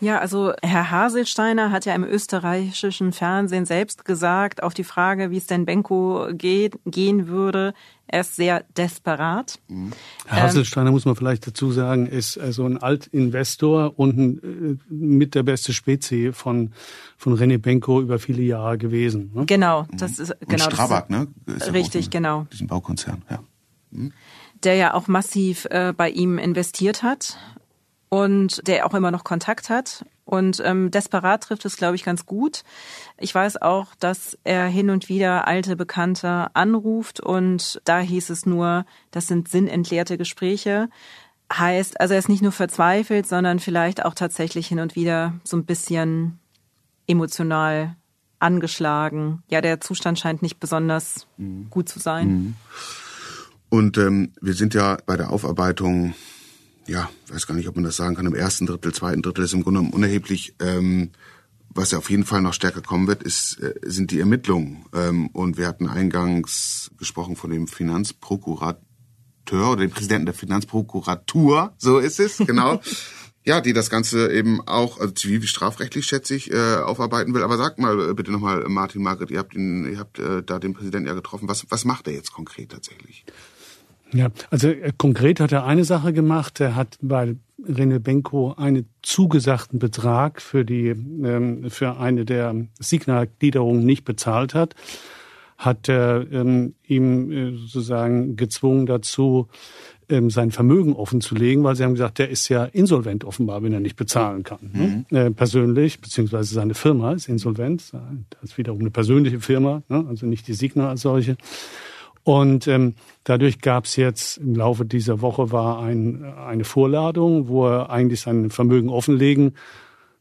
Ja, 0.03 0.19
also 0.19 0.51
Herr 0.61 0.91
Haselsteiner 0.91 1.71
hat 1.71 1.85
ja 1.85 1.95
im 1.95 2.03
österreichischen 2.03 3.13
Fernsehen 3.13 3.65
selbst 3.65 4.03
gesagt, 4.03 4.61
auf 4.61 4.73
die 4.73 4.83
Frage, 4.83 5.31
wie 5.31 5.37
es 5.37 5.47
denn 5.47 5.65
Benko 5.65 6.27
geht, 6.33 6.77
gehen 6.85 7.27
würde, 7.27 7.73
er 8.07 8.21
ist 8.21 8.35
sehr 8.35 8.65
desperat. 8.75 9.59
Mhm. 9.69 9.93
Herr 10.27 10.43
Haselsteiner 10.43 10.87
ähm, 10.87 10.93
muss 10.93 11.05
man 11.05 11.15
vielleicht 11.15 11.47
dazu 11.47 11.71
sagen, 11.71 12.05
ist 12.05 12.37
also 12.37 12.65
ein 12.65 12.77
Altinvestor 12.77 13.97
und 13.97 14.17
ein, 14.17 14.79
äh, 14.89 14.93
mit 14.93 15.35
der 15.35 15.43
beste 15.43 15.71
Spezie 15.71 16.33
von, 16.33 16.73
von 17.17 17.37
René 17.37 17.57
Benko 17.57 18.01
über 18.01 18.19
viele 18.19 18.43
Jahre 18.43 18.77
gewesen. 18.77 19.31
Ne? 19.33 19.45
Genau, 19.45 19.87
das 19.93 20.19
ist 20.19 20.35
genau. 20.41 20.65
Und 20.65 20.73
Strabag, 20.73 21.09
ne? 21.09 21.27
Ist 21.45 21.71
richtig, 21.71 22.09
genau. 22.09 22.45
Diesen 22.51 22.67
Baukonzern, 22.67 23.21
ja. 23.29 23.39
Mhm. 23.91 24.11
Der 24.65 24.75
ja 24.75 24.93
auch 24.95 25.07
massiv 25.07 25.65
äh, 25.71 25.93
bei 25.95 26.09
ihm 26.09 26.37
investiert 26.37 27.03
hat 27.03 27.37
und 28.13 28.67
der 28.67 28.85
auch 28.85 28.93
immer 28.93 29.09
noch 29.09 29.23
Kontakt 29.23 29.71
hat. 29.71 30.05
Und 30.23 30.61
ähm, 30.63 30.91
desperat 30.91 31.41
trifft 31.41 31.65
es, 31.65 31.77
glaube 31.77 31.95
ich, 31.95 32.03
ganz 32.03 32.27
gut. 32.27 32.63
Ich 33.17 33.33
weiß 33.33 33.59
auch, 33.63 33.95
dass 33.95 34.37
er 34.43 34.67
hin 34.67 34.91
und 34.91 35.09
wieder 35.09 35.47
alte 35.47 35.75
Bekannte 35.75 36.51
anruft 36.53 37.21
und 37.21 37.81
da 37.85 37.97
hieß 37.99 38.29
es 38.29 38.45
nur, 38.45 38.85
das 39.09 39.25
sind 39.25 39.47
sinnentleerte 39.49 40.19
Gespräche. 40.19 40.89
Heißt, 41.51 41.99
also 41.99 42.13
er 42.13 42.19
ist 42.19 42.29
nicht 42.29 42.43
nur 42.43 42.51
verzweifelt, 42.51 43.25
sondern 43.25 43.57
vielleicht 43.57 44.05
auch 44.05 44.13
tatsächlich 44.13 44.67
hin 44.67 44.79
und 44.79 44.95
wieder 44.95 45.33
so 45.43 45.57
ein 45.57 45.65
bisschen 45.65 46.37
emotional 47.07 47.95
angeschlagen. 48.37 49.41
Ja, 49.49 49.59
der 49.59 49.81
Zustand 49.81 50.19
scheint 50.19 50.43
nicht 50.43 50.59
besonders 50.59 51.25
mhm. 51.37 51.65
gut 51.71 51.89
zu 51.89 51.97
sein. 51.97 52.27
Mhm. 52.27 52.55
Und 53.69 53.97
ähm, 53.97 54.33
wir 54.39 54.53
sind 54.53 54.75
ja 54.75 54.99
bei 55.07 55.17
der 55.17 55.31
Aufarbeitung 55.31 56.13
ja, 56.87 57.09
weiß 57.29 57.47
gar 57.47 57.55
nicht, 57.55 57.67
ob 57.67 57.75
man 57.75 57.85
das 57.85 57.95
sagen 57.95 58.15
kann, 58.15 58.25
im 58.25 58.35
ersten 58.35 58.65
Drittel, 58.65 58.93
zweiten 58.93 59.21
Drittel 59.21 59.45
ist 59.45 59.53
im 59.53 59.63
Grunde 59.63 59.79
genommen 59.79 59.93
unerheblich. 59.93 60.55
Ähm, 60.59 61.11
was 61.75 61.91
ja 61.91 61.97
auf 61.97 62.09
jeden 62.09 62.25
Fall 62.25 62.41
noch 62.41 62.53
stärker 62.53 62.81
kommen 62.81 63.07
wird, 63.07 63.23
ist, 63.23 63.59
äh, 63.59 63.73
sind 63.83 64.11
die 64.11 64.19
Ermittlungen. 64.19 64.85
Ähm, 64.93 65.27
und 65.27 65.57
wir 65.57 65.67
hatten 65.67 65.87
eingangs 65.87 66.91
gesprochen 66.97 67.35
von 67.35 67.49
dem 67.49 67.67
Finanzprokurator 67.67 68.81
oder 69.51 69.77
dem 69.77 69.91
Präsidenten 69.91 70.25
der 70.25 70.35
Finanzprokuratur, 70.35 71.73
so 71.77 71.97
ist 71.97 72.19
es, 72.19 72.37
genau. 72.37 72.79
ja, 73.45 73.59
die 73.59 73.73
das 73.73 73.89
Ganze 73.89 74.31
eben 74.31 74.61
auch 74.67 74.99
also 74.99 75.13
zivil 75.13 75.41
wie 75.41 75.47
strafrechtlich, 75.47 76.05
schätze 76.05 76.35
ich, 76.35 76.51
äh, 76.51 76.75
aufarbeiten 76.75 77.33
will. 77.33 77.43
Aber 77.43 77.57
sag 77.57 77.79
mal 77.79 78.11
äh, 78.11 78.13
bitte 78.13 78.31
nochmal, 78.31 78.63
Martin 78.69 79.01
Margret, 79.01 79.31
ihr 79.31 79.39
habt 79.39 79.55
ihn, 79.55 79.91
ihr 79.91 79.99
habt 79.99 80.19
äh, 80.19 80.43
da 80.43 80.59
den 80.59 80.73
Präsidenten 80.73 81.07
ja 81.07 81.13
getroffen. 81.13 81.49
Was, 81.49 81.65
was 81.69 81.85
macht 81.85 82.07
er 82.07 82.13
jetzt 82.13 82.31
konkret 82.31 82.71
tatsächlich? 82.71 83.25
Ja, 84.13 84.29
also 84.49 84.69
äh, 84.69 84.91
konkret 84.97 85.39
hat 85.39 85.51
er 85.51 85.65
eine 85.65 85.83
Sache 85.83 86.13
gemacht. 86.13 86.59
Er 86.59 86.75
hat 86.75 86.97
bei 87.01 87.35
René 87.65 87.99
Benko 87.99 88.53
einen 88.57 88.89
zugesagten 89.01 89.79
Betrag 89.79 90.41
für 90.41 90.65
die 90.65 90.87
ähm, 90.89 91.69
für 91.69 91.97
eine 91.97 92.25
der 92.25 92.55
Signalgliederungen 92.79 93.85
nicht 93.85 94.05
bezahlt 94.05 94.53
hat, 94.53 94.75
hat 95.57 95.89
er 95.89 96.25
ähm, 96.31 96.75
ihm 96.85 97.31
äh, 97.31 97.51
sozusagen 97.57 98.35
gezwungen 98.35 98.85
dazu, 98.85 99.47
ähm, 100.09 100.29
sein 100.29 100.51
Vermögen 100.51 100.93
offenzulegen, 100.93 101.63
weil 101.63 101.75
sie 101.75 101.83
haben 101.83 101.93
gesagt, 101.93 102.19
der 102.19 102.29
ist 102.29 102.49
ja 102.49 102.65
insolvent 102.65 103.23
offenbar, 103.23 103.63
wenn 103.63 103.73
er 103.73 103.79
nicht 103.79 103.95
bezahlen 103.95 104.43
kann. 104.43 104.71
Ne? 104.73 105.05
Mhm. 105.09 105.17
Äh, 105.17 105.31
persönlich, 105.31 106.01
beziehungsweise 106.01 106.53
seine 106.53 106.73
Firma 106.73 107.13
ist 107.13 107.29
insolvent. 107.29 107.91
Das 107.91 108.43
ist 108.43 108.57
wiederum 108.57 108.81
eine 108.81 108.91
persönliche 108.91 109.39
Firma, 109.39 109.81
ne? 109.87 110.05
also 110.07 110.25
nicht 110.25 110.47
die 110.47 110.53
Signa 110.53 110.89
als 110.89 111.01
solche. 111.01 111.37
Und 112.23 112.67
ähm, 112.67 112.95
dadurch 113.25 113.59
gab 113.59 113.85
es 113.85 113.95
jetzt 113.97 114.37
im 114.37 114.55
Laufe 114.55 114.85
dieser 114.85 115.21
Woche 115.21 115.51
war 115.51 115.81
ein, 115.81 116.23
eine 116.23 116.63
Vorladung, 116.63 117.47
wo 117.49 117.67
er 117.67 117.89
eigentlich 117.89 118.21
sein 118.21 118.49
Vermögen 118.49 118.89
offenlegen 118.89 119.53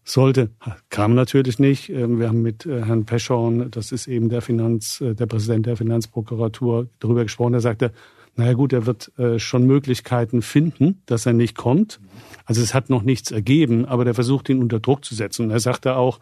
sollte. 0.05 0.51
Kam 0.91 1.15
natürlich 1.15 1.59
nicht. 1.59 1.89
Ähm, 1.91 2.19
wir 2.19 2.29
haben 2.29 2.43
mit 2.43 2.67
äh, 2.67 2.85
Herrn 2.85 3.05
Peschorn, 3.05 3.71
das 3.71 3.93
ist 3.93 4.09
eben 4.09 4.29
der 4.29 4.43
Finanz, 4.43 5.01
äh, 5.01 5.15
der 5.15 5.27
Präsident 5.27 5.67
der 5.67 5.77
Finanzprokuratur, 5.77 6.89
darüber 6.99 7.23
gesprochen. 7.23 7.55
Er 7.55 7.61
sagte, 7.61 7.93
naja 8.35 8.55
gut, 8.55 8.73
er 8.73 8.87
wird 8.87 9.17
äh, 9.19 9.39
schon 9.39 9.67
Möglichkeiten 9.67 10.43
finden, 10.43 11.03
dass 11.07 11.27
er 11.27 11.35
nicht 11.35 11.57
kommt. 11.57 12.01
Also 12.47 12.63
es 12.63 12.75
hat 12.75 12.91
noch 12.91 13.03
nichts 13.03 13.31
ergeben, 13.31 13.85
aber 13.85 14.05
der 14.05 14.15
versucht 14.15 14.49
ihn 14.49 14.61
unter 14.61 14.81
Druck 14.81 15.05
zu 15.05 15.15
setzen. 15.15 15.47
Und 15.47 15.51
er 15.51 15.61
sagte 15.61 15.97
auch 15.97 16.19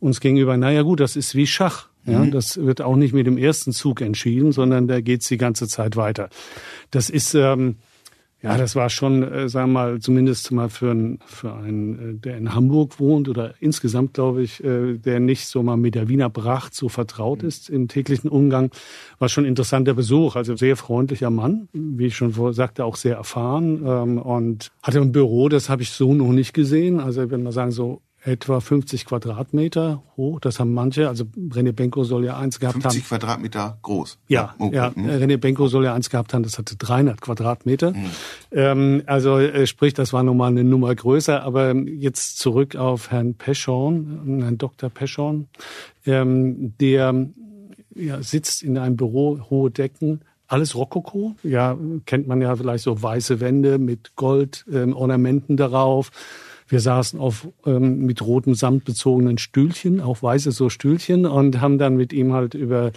uns 0.00 0.20
gegenüber, 0.20 0.56
naja 0.56 0.82
gut, 0.82 1.00
das 1.00 1.16
ist 1.16 1.34
wie 1.34 1.46
Schach. 1.46 1.88
Ja, 2.06 2.20
mhm. 2.20 2.30
das 2.30 2.58
wird 2.58 2.82
auch 2.82 2.96
nicht 2.96 3.14
mit 3.14 3.26
dem 3.26 3.38
ersten 3.38 3.72
Zug 3.72 4.00
entschieden, 4.00 4.52
sondern 4.52 4.88
da 4.88 5.00
geht's 5.00 5.28
die 5.28 5.38
ganze 5.38 5.68
Zeit 5.68 5.96
weiter. 5.96 6.28
Das 6.90 7.08
ist 7.08 7.34
ähm, 7.34 7.76
ja, 8.44 8.58
das 8.58 8.76
war 8.76 8.90
schon, 8.90 9.22
äh, 9.22 9.48
sagen 9.48 9.70
wir 9.70 9.80
mal, 9.80 10.00
zumindest 10.00 10.52
mal 10.52 10.68
für 10.68 10.90
einen, 10.90 11.18
für 11.24 11.54
einen, 11.54 12.16
äh, 12.16 12.20
der 12.20 12.36
in 12.36 12.54
Hamburg 12.54 13.00
wohnt 13.00 13.26
oder 13.30 13.54
insgesamt, 13.58 14.12
glaube 14.12 14.42
ich, 14.42 14.62
äh, 14.62 14.98
der 14.98 15.18
nicht 15.18 15.46
so 15.46 15.62
mal 15.62 15.78
mit 15.78 15.94
der 15.94 16.10
Wiener 16.10 16.28
Pracht 16.28 16.74
so 16.74 16.90
vertraut 16.90 17.40
mhm. 17.40 17.48
ist 17.48 17.70
im 17.70 17.88
täglichen 17.88 18.28
Umgang, 18.28 18.70
war 19.18 19.30
schon 19.30 19.44
ein 19.44 19.48
interessanter 19.48 19.94
Besuch. 19.94 20.36
Also 20.36 20.56
sehr 20.56 20.76
freundlicher 20.76 21.30
Mann, 21.30 21.68
wie 21.72 22.04
ich 22.04 22.16
schon 22.16 22.32
vor 22.32 22.52
sagte, 22.52 22.84
auch 22.84 22.96
sehr 22.96 23.16
erfahren 23.16 23.82
ähm, 23.86 24.18
und 24.18 24.72
hatte 24.82 25.00
ein 25.00 25.12
Büro, 25.12 25.48
das 25.48 25.70
habe 25.70 25.80
ich 25.80 25.88
so 25.88 26.12
noch 26.12 26.32
nicht 26.32 26.52
gesehen. 26.52 27.00
Also 27.00 27.30
wenn 27.30 27.44
man 27.44 27.52
sagen 27.52 27.70
so 27.70 28.02
etwa 28.24 28.60
50 28.60 29.04
Quadratmeter 29.04 30.02
hoch. 30.16 30.40
Das 30.40 30.58
haben 30.58 30.72
manche. 30.72 31.08
Also 31.08 31.24
René 31.24 31.72
Benko 31.72 32.04
soll 32.04 32.24
ja 32.24 32.38
eins 32.38 32.58
gehabt 32.58 32.74
50 32.74 32.84
haben. 32.84 32.92
50 32.92 33.08
Quadratmeter 33.08 33.78
groß. 33.82 34.18
Ja, 34.28 34.54
okay. 34.58 34.74
ja. 34.74 34.92
Mhm. 34.94 35.10
René 35.10 35.36
Benko 35.36 35.68
soll 35.68 35.84
ja 35.84 35.94
eins 35.94 36.08
gehabt 36.08 36.32
haben. 36.32 36.42
Das 36.42 36.58
hatte 36.58 36.76
300 36.76 37.20
Quadratmeter. 37.20 37.92
Mhm. 37.92 38.10
Ähm, 38.52 39.02
also 39.06 39.38
äh, 39.38 39.66
sprich, 39.66 39.92
das 39.92 40.12
war 40.12 40.22
nochmal 40.22 40.50
eine 40.50 40.64
Nummer 40.64 40.94
größer. 40.94 41.42
Aber 41.42 41.74
jetzt 41.74 42.38
zurück 42.38 42.76
auf 42.76 43.10
Herrn 43.10 43.34
Peschorn, 43.34 44.40
Herrn 44.42 44.58
Dr. 44.58 44.88
Peschorn, 44.88 45.48
ähm, 46.06 46.74
der 46.80 47.26
ja, 47.94 48.22
sitzt 48.22 48.62
in 48.62 48.78
einem 48.78 48.96
Büro, 48.96 49.38
hohe 49.50 49.70
Decken, 49.70 50.22
alles 50.46 50.74
Rokoko. 50.74 51.36
Ja, 51.42 51.76
kennt 52.06 52.26
man 52.26 52.40
ja 52.40 52.56
vielleicht 52.56 52.84
so 52.84 53.02
weiße 53.02 53.40
Wände 53.40 53.78
mit 53.78 54.16
Goldornamenten 54.16 55.52
ähm, 55.52 55.56
darauf 55.56 56.10
wir 56.66 56.80
saßen 56.80 57.20
auf 57.20 57.48
ähm, 57.66 58.06
mit 58.06 58.22
rotem 58.22 58.54
Samt 58.54 58.84
bezogenen 58.84 59.38
Stühlchen, 59.38 60.00
auch 60.00 60.22
weiße 60.22 60.50
so 60.52 60.70
Stühlchen 60.70 61.26
und 61.26 61.60
haben 61.60 61.78
dann 61.78 61.96
mit 61.96 62.12
ihm 62.12 62.32
halt 62.32 62.54
über, 62.54 62.92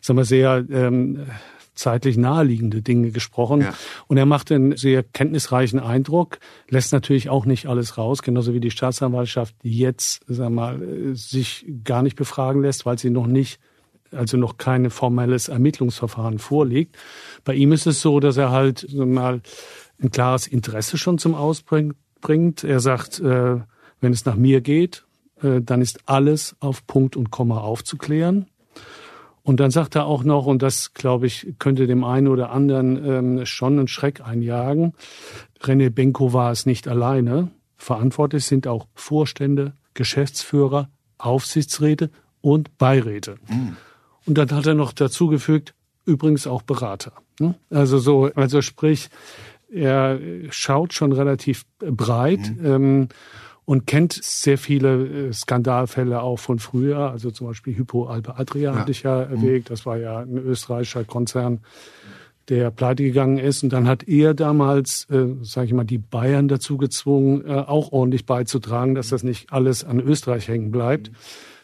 sagen 0.00 0.18
wir, 0.18 0.24
sehr 0.24 0.64
ähm, 0.70 1.26
zeitlich 1.74 2.16
naheliegende 2.16 2.82
Dinge 2.82 3.10
gesprochen. 3.10 3.62
Ja. 3.62 3.74
Und 4.08 4.16
er 4.16 4.26
macht 4.26 4.50
einen 4.50 4.76
sehr 4.76 5.02
kenntnisreichen 5.02 5.78
Eindruck, 5.78 6.38
lässt 6.68 6.92
natürlich 6.92 7.30
auch 7.30 7.46
nicht 7.46 7.66
alles 7.66 7.96
raus, 7.96 8.22
genauso 8.22 8.52
wie 8.52 8.60
die 8.60 8.70
Staatsanwaltschaft 8.70 9.54
jetzt, 9.62 10.24
sagen 10.26 10.54
wir 10.54 10.60
mal, 10.60 11.14
sich 11.14 11.66
gar 11.84 12.02
nicht 12.02 12.16
befragen 12.16 12.62
lässt, 12.62 12.84
weil 12.84 12.98
sie 12.98 13.10
noch 13.10 13.26
nicht 13.26 13.60
also 14.10 14.38
noch 14.38 14.56
kein 14.56 14.90
formelles 14.90 15.48
Ermittlungsverfahren 15.48 16.38
vorliegt. 16.38 16.96
Bei 17.44 17.54
ihm 17.54 17.72
ist 17.72 17.86
es 17.86 18.00
so, 18.00 18.20
dass 18.20 18.38
er 18.38 18.50
halt 18.50 18.86
mal 18.94 19.42
ein 20.02 20.10
klares 20.10 20.46
Interesse 20.46 20.96
schon 20.96 21.18
zum 21.18 21.34
Ausbringen 21.34 21.94
bringt. 22.20 22.64
Er 22.64 22.80
sagt, 22.80 23.20
äh, 23.20 23.56
wenn 24.00 24.12
es 24.12 24.24
nach 24.24 24.36
mir 24.36 24.60
geht, 24.60 25.04
äh, 25.42 25.60
dann 25.60 25.80
ist 25.80 26.00
alles 26.06 26.56
auf 26.60 26.86
Punkt 26.86 27.16
und 27.16 27.30
Komma 27.30 27.60
aufzuklären. 27.60 28.46
Und 29.42 29.60
dann 29.60 29.70
sagt 29.70 29.96
er 29.96 30.04
auch 30.04 30.24
noch, 30.24 30.44
und 30.44 30.62
das, 30.62 30.92
glaube 30.92 31.26
ich, 31.26 31.54
könnte 31.58 31.86
dem 31.86 32.04
einen 32.04 32.28
oder 32.28 32.50
anderen 32.50 33.02
ähm, 33.02 33.46
schon 33.46 33.78
einen 33.78 33.88
Schreck 33.88 34.20
einjagen, 34.20 34.92
René 35.62 35.88
Benko 35.90 36.32
war 36.32 36.52
es 36.52 36.66
nicht 36.66 36.86
alleine. 36.86 37.48
Verantwortlich 37.76 38.44
sind 38.44 38.66
auch 38.66 38.86
Vorstände, 38.94 39.72
Geschäftsführer, 39.94 40.90
Aufsichtsräte 41.16 42.10
und 42.42 42.76
Beiräte. 42.76 43.36
Mhm. 43.48 43.76
Und 44.26 44.36
dann 44.36 44.50
hat 44.50 44.66
er 44.66 44.74
noch 44.74 44.92
dazugefügt, 44.92 45.74
übrigens 46.04 46.46
auch 46.46 46.62
Berater. 46.62 47.12
Ne? 47.40 47.54
Also 47.70 47.98
so, 47.98 48.30
also 48.34 48.60
sprich, 48.60 49.08
er 49.70 50.18
schaut 50.50 50.94
schon 50.94 51.12
relativ 51.12 51.64
breit 51.78 52.52
mhm. 52.58 52.66
ähm, 52.66 53.08
und 53.64 53.86
kennt 53.86 54.18
sehr 54.22 54.56
viele 54.56 55.28
äh, 55.28 55.32
Skandalfälle 55.32 56.22
auch 56.22 56.38
von 56.38 56.58
früher. 56.58 57.10
Also 57.10 57.30
zum 57.30 57.48
Beispiel 57.48 57.76
Hypo 57.76 58.06
Alpe 58.06 58.38
Adria 58.38 58.72
ja. 58.72 58.78
hatte 58.78 58.90
ich 58.90 59.02
ja 59.02 59.26
mhm. 59.26 59.34
erwähnt. 59.34 59.70
Das 59.70 59.84
war 59.84 59.98
ja 59.98 60.20
ein 60.20 60.38
österreichischer 60.38 61.04
Konzern, 61.04 61.60
der 62.48 62.70
pleite 62.70 63.02
gegangen 63.02 63.38
ist. 63.38 63.62
Und 63.62 63.72
dann 63.72 63.86
hat 63.86 64.08
er 64.08 64.32
damals, 64.32 65.06
äh, 65.10 65.26
sage 65.42 65.66
ich 65.66 65.72
mal, 65.74 65.84
die 65.84 65.98
Bayern 65.98 66.48
dazu 66.48 66.78
gezwungen, 66.78 67.44
äh, 67.46 67.52
auch 67.52 67.92
ordentlich 67.92 68.24
beizutragen, 68.24 68.94
dass 68.94 69.08
das 69.08 69.22
nicht 69.22 69.52
alles 69.52 69.84
an 69.84 70.00
Österreich 70.00 70.48
hängen 70.48 70.70
bleibt. 70.70 71.10
Mhm 71.10 71.16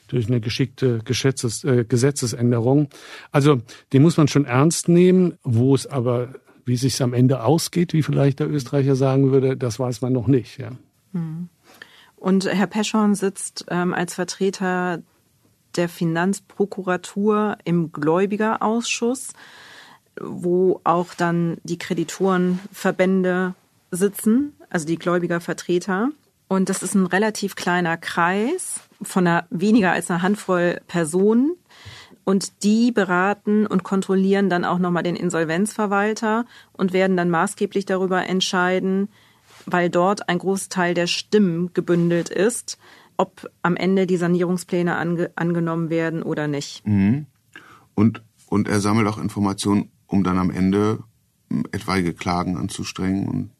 durch 0.08 0.28
eine 0.28 0.40
geschickte 0.40 1.00
Gesetzes, 1.04 1.64
äh, 1.64 1.84
Gesetzesänderung. 1.84 2.88
Also 3.32 3.60
den 3.92 4.02
muss 4.02 4.16
man 4.16 4.28
schon 4.28 4.44
ernst 4.44 4.88
nehmen, 4.88 5.38
wo 5.42 5.74
es 5.74 5.86
aber 5.86 6.34
wie 6.64 6.76
sich 6.76 7.02
am 7.02 7.12
Ende 7.12 7.42
ausgeht, 7.42 7.92
wie 7.92 8.02
vielleicht 8.02 8.40
der 8.40 8.50
Österreicher 8.50 8.96
sagen 8.96 9.32
würde, 9.32 9.56
das 9.56 9.78
weiß 9.78 10.00
man 10.00 10.12
noch 10.12 10.26
nicht. 10.26 10.58
Ja. 10.58 10.70
Hm. 11.12 11.48
Und 12.16 12.46
Herr 12.46 12.66
Peschorn 12.66 13.14
sitzt 13.14 13.66
ähm, 13.68 13.92
als 13.92 14.14
Vertreter 14.14 15.02
der 15.76 15.88
Finanzprokuratur 15.88 17.58
im 17.64 17.92
Gläubigerausschuss, 17.92 19.32
wo 20.20 20.80
auch 20.84 21.14
dann 21.14 21.58
die 21.64 21.78
Kreditorenverbände 21.78 23.54
sitzen, 23.90 24.54
also 24.70 24.86
die 24.86 24.96
Gläubigervertreter. 24.96 26.10
Und 26.48 26.68
das 26.68 26.82
ist 26.82 26.94
ein 26.94 27.06
relativ 27.06 27.56
kleiner 27.56 27.96
Kreis 27.96 28.80
von 29.02 29.26
einer, 29.26 29.46
weniger 29.50 29.92
als 29.92 30.10
einer 30.10 30.22
Handvoll 30.22 30.80
Personen, 30.86 31.56
und 32.24 32.64
die 32.64 32.90
beraten 32.90 33.66
und 33.66 33.84
kontrollieren 33.84 34.48
dann 34.48 34.64
auch 34.64 34.78
nochmal 34.78 35.02
den 35.02 35.16
Insolvenzverwalter 35.16 36.46
und 36.72 36.92
werden 36.92 37.16
dann 37.16 37.30
maßgeblich 37.30 37.86
darüber 37.86 38.26
entscheiden, 38.26 39.08
weil 39.66 39.90
dort 39.90 40.28
ein 40.28 40.38
Großteil 40.38 40.94
der 40.94 41.06
Stimmen 41.06 41.72
gebündelt 41.74 42.30
ist, 42.30 42.78
ob 43.16 43.48
am 43.62 43.76
Ende 43.76 44.06
die 44.06 44.16
Sanierungspläne 44.16 44.96
ange 44.96 45.30
angenommen 45.36 45.90
werden 45.90 46.22
oder 46.22 46.48
nicht. 46.48 46.86
Mhm. 46.86 47.26
Und, 47.94 48.22
und 48.48 48.68
er 48.68 48.80
sammelt 48.80 49.06
auch 49.06 49.18
Informationen, 49.18 49.90
um 50.06 50.24
dann 50.24 50.38
am 50.38 50.50
Ende 50.50 50.98
etwaige 51.70 52.14
Klagen 52.14 52.56
anzustrengen 52.56 53.28
und 53.28 53.50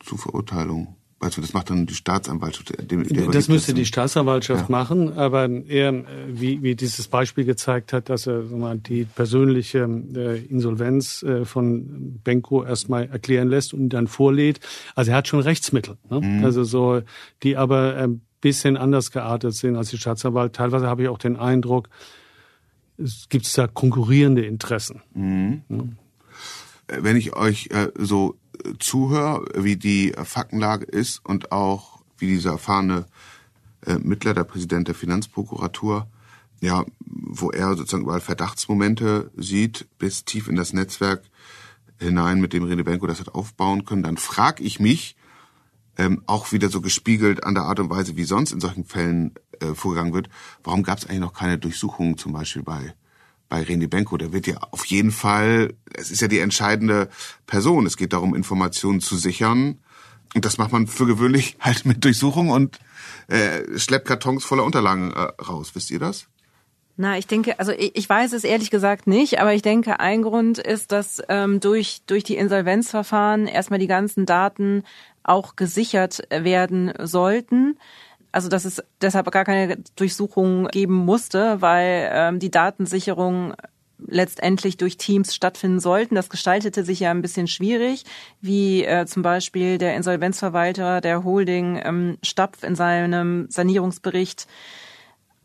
zu 0.00 0.16
Verurteilungen 0.16 0.97
also 1.20 1.40
das 1.40 1.52
macht 1.52 1.70
dann 1.70 1.86
die 1.86 1.94
Staatsanwaltschaft. 1.94 2.90
Dem, 2.90 3.32
das 3.32 3.48
müsste 3.48 3.74
die 3.74 3.84
Staatsanwaltschaft 3.84 4.68
ja. 4.68 4.70
machen, 4.70 5.14
aber 5.18 5.48
er, 5.48 6.04
wie, 6.28 6.62
wie 6.62 6.76
dieses 6.76 7.08
Beispiel 7.08 7.44
gezeigt 7.44 7.92
hat, 7.92 8.08
dass 8.08 8.28
er 8.28 8.42
mal, 8.42 8.78
die 8.78 9.04
persönliche 9.04 9.80
äh, 10.14 10.38
Insolvenz 10.44 11.24
äh, 11.24 11.44
von 11.44 12.20
Benko 12.22 12.62
erstmal 12.62 13.08
erklären 13.08 13.48
lässt 13.48 13.74
und 13.74 13.88
dann 13.88 14.06
vorlädt. 14.06 14.60
Also 14.94 15.10
er 15.10 15.16
hat 15.16 15.26
schon 15.26 15.40
Rechtsmittel, 15.40 15.96
ne? 16.08 16.20
Mhm. 16.20 16.44
also 16.44 16.62
so, 16.62 17.02
die 17.42 17.56
aber 17.56 17.96
ein 17.96 18.20
bisschen 18.40 18.76
anders 18.76 19.10
geartet 19.10 19.54
sind 19.54 19.74
als 19.74 19.90
die 19.90 19.98
Staatsanwalt. 19.98 20.54
Teilweise 20.54 20.86
habe 20.86 21.02
ich 21.02 21.08
auch 21.08 21.18
den 21.18 21.36
Eindruck, 21.36 21.88
es 22.96 23.28
gibt 23.28 23.56
da 23.58 23.66
konkurrierende 23.66 24.44
Interessen. 24.44 25.02
Mhm. 25.14 25.62
Ne? 25.68 25.96
Wenn 26.86 27.16
ich 27.16 27.34
euch 27.34 27.70
äh, 27.72 27.88
so 27.96 28.36
zuhöre, 28.78 29.44
wie 29.54 29.76
die 29.76 30.14
Faktenlage 30.24 30.84
ist 30.84 31.24
und 31.24 31.52
auch 31.52 32.00
wie 32.18 32.26
dieser 32.26 32.52
erfahrene 32.52 33.06
äh, 33.86 33.98
Mittler, 33.98 34.34
der 34.34 34.44
Präsident 34.44 34.88
der 34.88 34.94
Finanzprokuratur, 34.94 36.08
ja, 36.60 36.84
wo 37.06 37.50
er 37.50 37.76
sozusagen 37.76 38.02
überall 38.02 38.20
Verdachtsmomente 38.20 39.30
sieht, 39.36 39.86
bis 39.98 40.24
tief 40.24 40.48
in 40.48 40.56
das 40.56 40.72
Netzwerk 40.72 41.22
hinein, 42.00 42.40
mit 42.40 42.52
dem 42.52 42.64
Rene 42.64 42.84
Benko 42.84 43.06
das 43.06 43.20
hat 43.20 43.34
aufbauen 43.34 43.84
können, 43.84 44.02
dann 44.02 44.16
frage 44.16 44.62
ich 44.62 44.80
mich, 44.80 45.16
ähm, 45.96 46.22
auch 46.26 46.52
wieder 46.52 46.68
so 46.68 46.80
gespiegelt 46.80 47.44
an 47.44 47.54
der 47.54 47.64
Art 47.64 47.80
und 47.80 47.90
Weise, 47.90 48.16
wie 48.16 48.24
sonst 48.24 48.52
in 48.52 48.60
solchen 48.60 48.84
Fällen 48.84 49.34
äh, 49.60 49.74
vorgegangen 49.74 50.14
wird, 50.14 50.28
warum 50.62 50.82
gab 50.82 50.98
es 50.98 51.06
eigentlich 51.06 51.20
noch 51.20 51.34
keine 51.34 51.58
Durchsuchungen 51.58 52.16
zum 52.16 52.32
Beispiel 52.32 52.62
bei 52.62 52.94
bei 53.48 53.62
René 53.62 53.88
Benko, 53.88 54.16
der 54.16 54.32
wird 54.32 54.46
ja 54.46 54.58
auf 54.70 54.84
jeden 54.86 55.10
Fall, 55.10 55.74
es 55.94 56.10
ist 56.10 56.20
ja 56.20 56.28
die 56.28 56.40
entscheidende 56.40 57.08
Person. 57.46 57.86
Es 57.86 57.96
geht 57.96 58.12
darum, 58.12 58.34
Informationen 58.34 59.00
zu 59.00 59.16
sichern. 59.16 59.78
Und 60.34 60.44
das 60.44 60.58
macht 60.58 60.72
man 60.72 60.86
für 60.86 61.06
gewöhnlich 61.06 61.56
halt 61.60 61.86
mit 61.86 62.04
Durchsuchung 62.04 62.50
und 62.50 62.78
äh, 63.28 63.78
schleppt 63.78 64.06
Kartons 64.06 64.44
voller 64.44 64.64
Unterlagen 64.64 65.12
äh, 65.12 65.42
raus. 65.42 65.70
Wisst 65.74 65.90
ihr 65.90 65.98
das? 65.98 66.26
Na, 67.00 67.16
ich 67.16 67.28
denke, 67.28 67.58
also 67.60 67.70
ich, 67.72 67.96
ich 67.96 68.08
weiß 68.08 68.32
es 68.32 68.42
ehrlich 68.42 68.70
gesagt 68.70 69.06
nicht, 69.06 69.40
aber 69.40 69.54
ich 69.54 69.62
denke, 69.62 70.00
ein 70.00 70.22
Grund 70.22 70.58
ist, 70.58 70.90
dass 70.90 71.22
ähm, 71.28 71.60
durch, 71.60 72.02
durch 72.06 72.24
die 72.24 72.36
Insolvenzverfahren 72.36 73.46
erstmal 73.46 73.78
die 73.78 73.86
ganzen 73.86 74.26
Daten 74.26 74.82
auch 75.22 75.54
gesichert 75.54 76.22
werden 76.30 76.92
sollten. 76.98 77.78
Also 78.38 78.48
dass 78.48 78.64
es 78.64 78.80
deshalb 79.00 79.28
gar 79.32 79.44
keine 79.44 79.78
Durchsuchung 79.96 80.68
geben 80.68 80.94
musste, 80.94 81.60
weil 81.60 82.08
ähm, 82.12 82.38
die 82.38 82.52
Datensicherung 82.52 83.54
letztendlich 84.06 84.76
durch 84.76 84.96
Teams 84.96 85.34
stattfinden 85.34 85.80
sollten. 85.80 86.14
Das 86.14 86.30
gestaltete 86.30 86.84
sich 86.84 87.00
ja 87.00 87.10
ein 87.10 87.20
bisschen 87.20 87.48
schwierig, 87.48 88.04
wie 88.40 88.84
äh, 88.84 89.06
zum 89.06 89.24
Beispiel 89.24 89.76
der 89.78 89.96
Insolvenzverwalter 89.96 91.00
der 91.00 91.24
Holding 91.24 91.80
ähm, 91.82 92.18
Stapf 92.22 92.62
in 92.62 92.76
seinem 92.76 93.50
Sanierungsbericht 93.50 94.46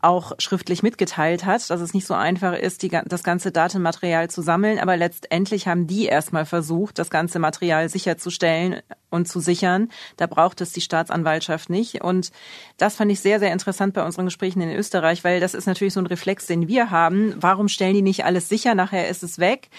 auch 0.03 0.33
schriftlich 0.37 0.83
mitgeteilt 0.83 1.45
hat, 1.45 1.69
dass 1.69 1.81
es 1.81 1.93
nicht 1.93 2.05
so 2.05 2.13
einfach 2.13 2.53
ist, 2.53 2.83
die, 2.83 2.89
das 3.05 3.23
ganze 3.23 3.51
Datenmaterial 3.51 4.29
zu 4.29 4.41
sammeln. 4.41 4.79
Aber 4.79 4.97
letztendlich 4.97 5.67
haben 5.67 5.87
die 5.87 6.05
erstmal 6.05 6.45
versucht, 6.45 6.99
das 6.99 7.09
ganze 7.09 7.39
Material 7.39 7.87
sicherzustellen 7.89 8.81
und 9.09 9.27
zu 9.27 9.39
sichern. 9.39 9.89
Da 10.17 10.27
braucht 10.27 10.59
es 10.61 10.73
die 10.73 10.81
Staatsanwaltschaft 10.81 11.69
nicht. 11.69 12.03
Und 12.03 12.31
das 12.77 12.95
fand 12.95 13.11
ich 13.11 13.21
sehr, 13.21 13.39
sehr 13.39 13.53
interessant 13.53 13.93
bei 13.93 14.03
unseren 14.03 14.25
Gesprächen 14.25 14.61
in 14.61 14.75
Österreich, 14.75 15.23
weil 15.23 15.39
das 15.39 15.53
ist 15.53 15.67
natürlich 15.67 15.93
so 15.93 16.01
ein 16.01 16.07
Reflex, 16.07 16.47
den 16.47 16.67
wir 16.67 16.91
haben. 16.91 17.35
Warum 17.37 17.69
stellen 17.69 17.93
die 17.93 18.01
nicht 18.01 18.25
alles 18.25 18.49
sicher? 18.49 18.75
Nachher 18.75 19.07
ist 19.07 19.23
es 19.23 19.39
weg. 19.39 19.69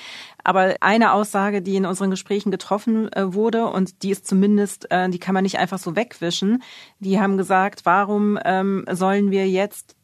Aber 0.45 0.77
eine 0.81 1.13
Aussage, 1.13 1.63
die 1.63 1.77
in 1.77 1.87
unseren 1.87 2.11
Gesprächen 2.11 2.51
getroffen 2.51 3.11
äh, 3.13 3.33
wurde 3.33 3.67
und 3.67 4.03
die 4.03 4.11
ist 4.11 4.27
zumindest, 4.27 4.91
äh, 4.91 5.09
die 5.09 5.19
kann 5.19 5.35
man 5.35 5.43
nicht 5.43 5.59
einfach 5.59 5.79
so 5.79 5.97
wegwischen. 5.97 6.63
Die 7.01 7.19
haben 7.19 7.39
gesagt, 7.39 7.85
warum 7.85 8.39
ähm, 8.45 8.85
sollen 8.91 9.31
wir 9.31 9.49
jetzt 9.49 9.97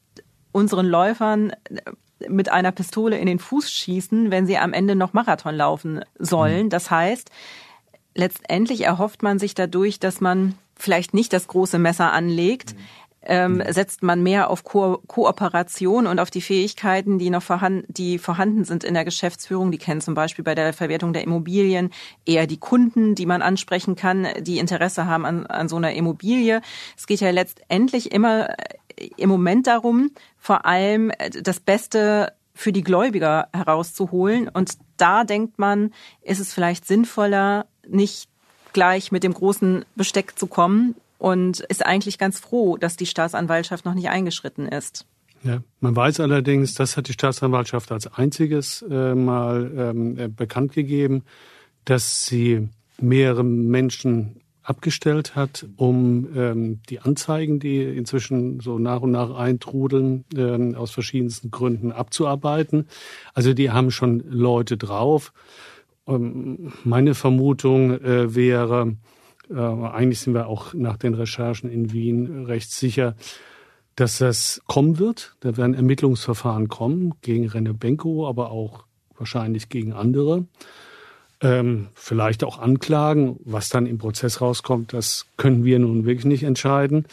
unseren 0.52 0.86
Läufern 0.86 1.50
äh, 1.50 1.82
mit 2.28 2.50
einer 2.50 2.72
Pistole 2.72 3.18
in 3.18 3.26
den 3.26 3.38
Fuß 3.38 3.70
schießen, 3.70 4.30
wenn 4.30 4.46
sie 4.46 4.58
am 4.58 4.72
Ende 4.72 4.94
noch 4.94 5.12
Marathon 5.12 5.54
laufen 5.54 6.00
sollen. 6.18 6.66
Mhm. 6.66 6.70
Das 6.70 6.90
heißt, 6.90 7.30
letztendlich 8.14 8.82
erhofft 8.84 9.22
man 9.22 9.38
sich 9.38 9.54
dadurch, 9.54 10.00
dass 10.00 10.20
man 10.20 10.54
vielleicht 10.76 11.14
nicht 11.14 11.32
das 11.32 11.46
große 11.48 11.78
Messer 11.78 12.12
anlegt, 12.12 12.74
ähm, 13.22 13.56
mhm. 13.56 13.72
setzt 13.72 14.02
man 14.02 14.22
mehr 14.22 14.50
auf 14.50 14.64
Ko 14.64 14.98
Kooperation 15.06 16.06
und 16.06 16.18
auf 16.18 16.30
die 16.30 16.40
Fähigkeiten, 16.40 17.18
die 17.18 17.30
noch 17.30 17.42
vorhanden, 17.42 17.84
die 17.88 18.18
vorhanden 18.18 18.64
sind 18.64 18.82
in 18.82 18.94
der 18.94 19.04
Geschäftsführung. 19.04 19.70
Die 19.70 19.78
kennen 19.78 20.00
zum 20.00 20.14
Beispiel 20.14 20.44
bei 20.44 20.54
der 20.54 20.72
Verwertung 20.72 21.12
der 21.12 21.22
Immobilien 21.22 21.90
eher 22.24 22.46
die 22.46 22.58
Kunden, 22.58 23.14
die 23.14 23.26
man 23.26 23.42
ansprechen 23.42 23.94
kann, 23.94 24.26
die 24.40 24.58
Interesse 24.58 25.06
haben 25.06 25.26
an, 25.26 25.46
an 25.46 25.68
so 25.68 25.76
einer 25.76 25.92
Immobilie. 25.92 26.62
Es 26.96 27.06
geht 27.06 27.20
ja 27.20 27.30
letztendlich 27.30 28.12
immer 28.12 28.48
im 29.16 29.28
Moment 29.28 29.66
darum, 29.66 30.10
vor 30.38 30.66
allem 30.66 31.10
äh, 31.10 31.30
das 31.30 31.60
Beste 31.60 32.32
für 32.54 32.72
die 32.72 32.82
Gläubiger 32.82 33.48
herauszuholen. 33.54 34.48
Und 34.48 34.78
da 34.96 35.24
denkt 35.24 35.58
man, 35.58 35.92
ist 36.22 36.40
es 36.40 36.52
vielleicht 36.52 36.86
sinnvoller, 36.86 37.66
nicht 37.88 38.28
gleich 38.72 39.12
mit 39.12 39.24
dem 39.24 39.34
großen 39.34 39.84
Besteck 39.94 40.38
zu 40.38 40.46
kommen 40.46 40.94
und 41.20 41.60
ist 41.60 41.84
eigentlich 41.84 42.18
ganz 42.18 42.40
froh, 42.40 42.78
dass 42.78 42.96
die 42.96 43.06
Staatsanwaltschaft 43.06 43.84
noch 43.84 43.94
nicht 43.94 44.08
eingeschritten 44.08 44.66
ist. 44.66 45.06
Ja, 45.42 45.62
man 45.80 45.94
weiß 45.94 46.20
allerdings, 46.20 46.74
das 46.74 46.96
hat 46.96 47.08
die 47.08 47.12
Staatsanwaltschaft 47.12 47.92
als 47.92 48.06
einziges 48.12 48.84
äh, 48.90 49.14
mal 49.14 49.70
ähm, 49.76 50.18
äh, 50.18 50.28
bekannt 50.28 50.72
gegeben, 50.72 51.22
dass 51.84 52.26
sie 52.26 52.68
mehrere 52.98 53.44
Menschen 53.44 54.40
abgestellt 54.62 55.36
hat, 55.36 55.66
um 55.76 56.28
ähm, 56.36 56.80
die 56.88 57.00
Anzeigen, 57.00 57.60
die 57.60 57.82
inzwischen 57.82 58.60
so 58.60 58.78
nach 58.78 59.00
und 59.00 59.10
nach 59.10 59.34
eintrudeln, 59.34 60.24
ähm, 60.34 60.74
aus 60.74 60.90
verschiedensten 60.90 61.50
Gründen 61.50 61.92
abzuarbeiten. 61.92 62.86
Also 63.34 63.52
die 63.52 63.70
haben 63.70 63.90
schon 63.90 64.22
Leute 64.26 64.76
drauf. 64.76 65.32
Ähm, 66.06 66.72
meine 66.84 67.14
Vermutung 67.14 67.92
äh, 68.02 68.34
wäre, 68.34 68.96
äh, 69.50 69.58
eigentlich 69.58 70.20
sind 70.20 70.34
wir 70.34 70.46
auch 70.46 70.74
nach 70.74 70.96
den 70.96 71.14
Recherchen 71.14 71.70
in 71.70 71.92
Wien 71.92 72.44
recht 72.46 72.72
sicher, 72.72 73.14
dass 73.96 74.18
das 74.18 74.62
kommen 74.66 74.98
wird. 74.98 75.36
Da 75.40 75.56
werden 75.56 75.74
Ermittlungsverfahren 75.74 76.68
kommen 76.68 77.14
gegen 77.22 77.48
Renne 77.48 77.74
Benko, 77.74 78.28
aber 78.28 78.50
auch 78.50 78.84
wahrscheinlich 79.16 79.68
gegen 79.68 79.92
andere 79.92 80.46
ähm, 81.42 81.88
vielleicht 81.94 82.44
auch 82.44 82.58
anklagen. 82.58 83.38
Was 83.44 83.68
dann 83.68 83.86
im 83.86 83.98
Prozess 83.98 84.40
rauskommt, 84.40 84.92
das 84.92 85.26
können 85.36 85.64
wir 85.64 85.78
nun 85.78 86.04
wirklich 86.04 86.26
nicht 86.26 86.42
entscheiden. 86.42 87.06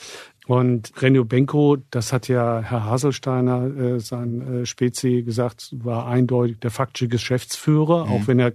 Und 0.48 0.94
Renio 1.02 1.26
Benko, 1.26 1.78
das 1.92 2.14
hat 2.14 2.30
ja 2.30 2.62
Herr 2.62 2.86
Haselsteiner, 2.86 3.66
äh, 3.66 4.00
sein 4.00 4.62
äh, 4.62 4.66
Spezi, 4.66 5.24
gesagt, 5.24 5.72
war 5.84 6.08
eindeutig 6.08 6.60
der 6.60 6.72
faktische 6.72 7.10
Geschäftsführer, 7.10 8.06
mhm. 8.06 8.12
auch 8.12 8.28
wenn 8.28 8.40
er 8.40 8.54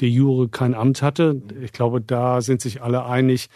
de 0.00 0.08
jure 0.08 0.48
kein 0.48 0.74
Amt 0.74 1.02
hatte. 1.02 1.40
Ich 1.62 1.72
glaube, 1.72 2.00
da 2.00 2.40
sind 2.40 2.60
sich 2.60 2.82
alle 2.82 3.04
einig, 3.04 3.48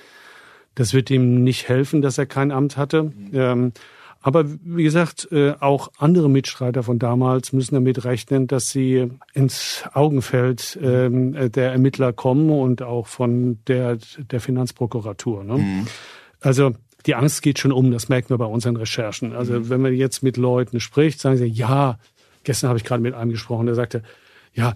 das 0.74 0.94
wird 0.94 1.10
ihm 1.10 1.42
nicht 1.42 1.68
helfen, 1.68 2.02
dass 2.02 2.18
er 2.18 2.26
kein 2.26 2.52
Amt 2.52 2.76
hatte. 2.76 3.12
Ähm, 3.32 3.72
aber 4.20 4.44
wie 4.46 4.82
gesagt, 4.82 5.28
äh, 5.30 5.54
auch 5.60 5.88
andere 5.96 6.28
Mitstreiter 6.28 6.82
von 6.82 6.98
damals 6.98 7.52
müssen 7.52 7.74
damit 7.74 8.04
rechnen, 8.04 8.46
dass 8.46 8.70
sie 8.70 9.10
ins 9.32 9.84
Augenfeld 9.92 10.78
ähm, 10.82 11.34
äh, 11.34 11.50
der 11.50 11.72
Ermittler 11.72 12.12
kommen 12.12 12.50
und 12.50 12.82
auch 12.82 13.06
von 13.06 13.58
der, 13.68 13.98
der 14.18 14.40
Finanzprokuratur. 14.40 15.44
Ne? 15.44 15.58
Mhm. 15.58 15.86
Also 16.40 16.72
die 17.06 17.14
Angst 17.14 17.42
geht 17.42 17.60
schon 17.60 17.72
um, 17.72 17.92
das 17.92 18.08
merken 18.08 18.30
wir 18.30 18.38
bei 18.38 18.44
unseren 18.44 18.76
Recherchen. 18.76 19.34
Also 19.34 19.54
mhm. 19.54 19.68
wenn 19.70 19.80
man 19.80 19.94
jetzt 19.94 20.22
mit 20.22 20.36
Leuten 20.36 20.80
spricht, 20.80 21.20
sagen 21.20 21.36
sie, 21.36 21.46
ja, 21.46 21.98
gestern 22.42 22.68
habe 22.68 22.78
ich 22.78 22.84
gerade 22.84 23.02
mit 23.02 23.14
einem 23.14 23.30
gesprochen, 23.30 23.66
der 23.66 23.76
sagte, 23.76 24.02
ja, 24.52 24.74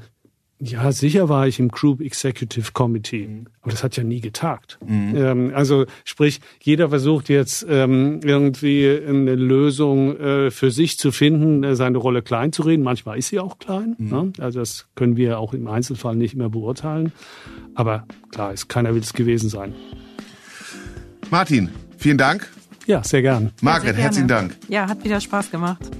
ja, 0.64 0.92
sicher 0.92 1.29
war 1.29 1.48
ich 1.48 1.59
im 1.59 1.68
Group 1.68 2.01
Executive 2.01 2.70
Committee, 2.72 3.27
mhm. 3.27 3.46
aber 3.62 3.72
das 3.72 3.83
hat 3.83 3.96
ja 3.96 4.05
nie 4.05 4.20
getagt. 4.20 4.79
Mhm. 4.87 5.16
Ähm, 5.16 5.53
also 5.55 5.87
sprich, 6.05 6.40
jeder 6.61 6.88
versucht 6.88 7.29
jetzt 7.29 7.66
ähm, 7.68 8.20
irgendwie 8.22 8.88
eine 8.88 9.35
Lösung 9.35 10.16
äh, 10.20 10.51
für 10.53 10.70
sich 10.70 10.98
zu 10.98 11.11
finden, 11.11 11.64
äh, 11.64 11.75
seine 11.75 11.98
Rolle 11.98 12.22
klein 12.22 12.53
zu 12.53 12.62
reden. 12.62 12.85
Manchmal 12.85 13.18
ist 13.18 13.29
sie 13.29 13.40
auch 13.40 13.59
klein. 13.59 13.96
Mhm. 13.98 14.09
Ne? 14.09 14.33
Also 14.38 14.61
das 14.61 14.87
können 14.94 15.16
wir 15.16 15.40
auch 15.40 15.53
im 15.53 15.66
Einzelfall 15.66 16.14
nicht 16.14 16.37
mehr 16.37 16.48
beurteilen. 16.48 17.11
Aber 17.75 18.07
klar 18.31 18.53
ist, 18.53 18.68
keiner 18.68 18.94
will 18.94 19.03
es 19.03 19.14
gewesen 19.14 19.48
sein. 19.48 19.75
Martin, 21.29 21.70
vielen 21.98 22.18
Dank. 22.18 22.48
Ja, 22.87 23.03
sehr 23.03 23.22
gern. 23.22 23.51
Margret, 23.62 23.96
herzlichen 23.96 24.29
Dank. 24.29 24.57
Ja, 24.68 24.88
hat 24.88 25.03
wieder 25.03 25.20
Spaß 25.20 25.51
gemacht. 25.51 25.90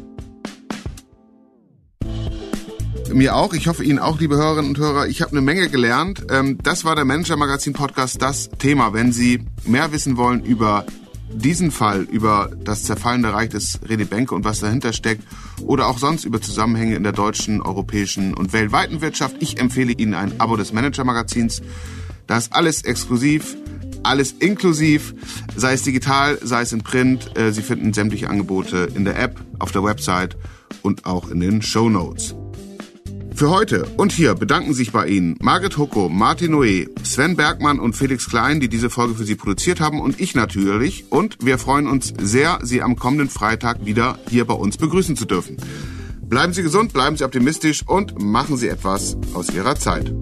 Mir 3.14 3.37
auch. 3.37 3.53
Ich 3.53 3.68
hoffe 3.68 3.85
Ihnen 3.85 3.98
auch, 3.98 4.20
liebe 4.20 4.37
Hörerinnen 4.37 4.70
und 4.70 4.79
Hörer. 4.79 5.07
Ich 5.07 5.20
habe 5.20 5.33
eine 5.33 5.42
Menge 5.42 5.68
gelernt. 5.68 6.27
Ähm, 6.31 6.59
das 6.62 6.85
war 6.85 6.94
der 6.94 7.05
Manager 7.05 7.37
Magazin 7.37 7.75
Podcast, 7.75 8.22
das 8.22 8.48
Thema. 8.59 8.94
Wenn 8.94 9.12
Sie 9.12 9.44
mehr 9.64 9.92
wissen 9.92 10.16
wollen 10.16 10.42
über 10.42 10.87
diesen 11.35 11.70
Fall, 11.70 12.03
über 12.03 12.51
das 12.64 12.85
zerfallende 12.85 13.33
Reich 13.33 13.51
des 13.51 13.81
René 13.83 14.07
Benke 14.07 14.35
und 14.35 14.44
was 14.44 14.61
dahinter 14.61 14.92
steckt 14.92 15.25
oder 15.62 15.88
auch 15.88 15.98
sonst 15.98 16.25
über 16.25 16.40
Zusammenhänge 16.40 16.96
in 16.96 17.03
der 17.03 17.12
deutschen, 17.12 17.61
europäischen 17.61 18.34
und 18.34 18.53
weltweiten 18.53 19.01
Wirtschaft, 19.01 19.37
ich 19.41 19.61
empfehle 19.61 19.93
Ihnen 19.93 20.14
ein 20.14 20.41
Abo 20.41 20.57
des 20.57 20.72
Manager 20.72 21.05
Magazins. 21.05 21.62
Da 22.26 22.39
ist 22.39 22.55
alles 22.55 22.82
exklusiv, 22.82 23.57
alles 24.05 24.32
inklusiv, 24.32 25.14
sei 25.55 25.74
es 25.74 25.82
digital, 25.82 26.39
sei 26.43 26.62
es 26.62 26.72
in 26.72 26.82
Print. 26.82 27.37
Äh, 27.37 27.53
Sie 27.53 27.62
finden 27.62 27.93
sämtliche 27.93 28.30
Angebote 28.30 28.89
in 28.95 29.05
der 29.05 29.18
App, 29.18 29.41
auf 29.59 29.70
der 29.70 29.84
Website 29.84 30.37
und 30.82 31.05
auch 31.05 31.30
in 31.30 31.41
den 31.41 31.62
Show 31.62 31.89
Notes. 31.89 32.34
Für 33.43 33.51
heute 33.51 33.86
und 33.97 34.12
hier 34.12 34.36
bedanken 34.36 34.72
sich 34.72 34.93
bei 34.93 35.09
Ihnen 35.09 35.36
Margret 35.40 35.76
Hucko, 35.76 36.09
Martin 36.09 36.55
Noé, 36.55 36.88
Sven 37.05 37.34
Bergmann 37.34 37.80
und 37.80 37.97
Felix 37.97 38.30
Klein, 38.30 38.61
die 38.61 38.68
diese 38.68 38.88
Folge 38.88 39.16
für 39.16 39.24
Sie 39.24 39.34
produziert 39.34 39.80
haben 39.80 40.01
und 40.01 40.20
ich 40.20 40.36
natürlich. 40.36 41.07
Und 41.11 41.38
wir 41.45 41.59
freuen 41.59 41.88
uns 41.88 42.14
sehr, 42.20 42.61
Sie 42.62 42.82
am 42.82 42.95
kommenden 42.95 43.28
Freitag 43.28 43.84
wieder 43.84 44.16
hier 44.28 44.45
bei 44.45 44.55
uns 44.55 44.76
begrüßen 44.76 45.16
zu 45.16 45.24
dürfen. 45.24 45.57
Bleiben 46.20 46.53
Sie 46.53 46.62
gesund, 46.62 46.93
bleiben 46.93 47.16
Sie 47.16 47.24
optimistisch 47.24 47.82
und 47.84 48.22
machen 48.22 48.57
Sie 48.57 48.68
etwas 48.68 49.16
aus 49.34 49.53
Ihrer 49.53 49.74
Zeit. 49.74 50.14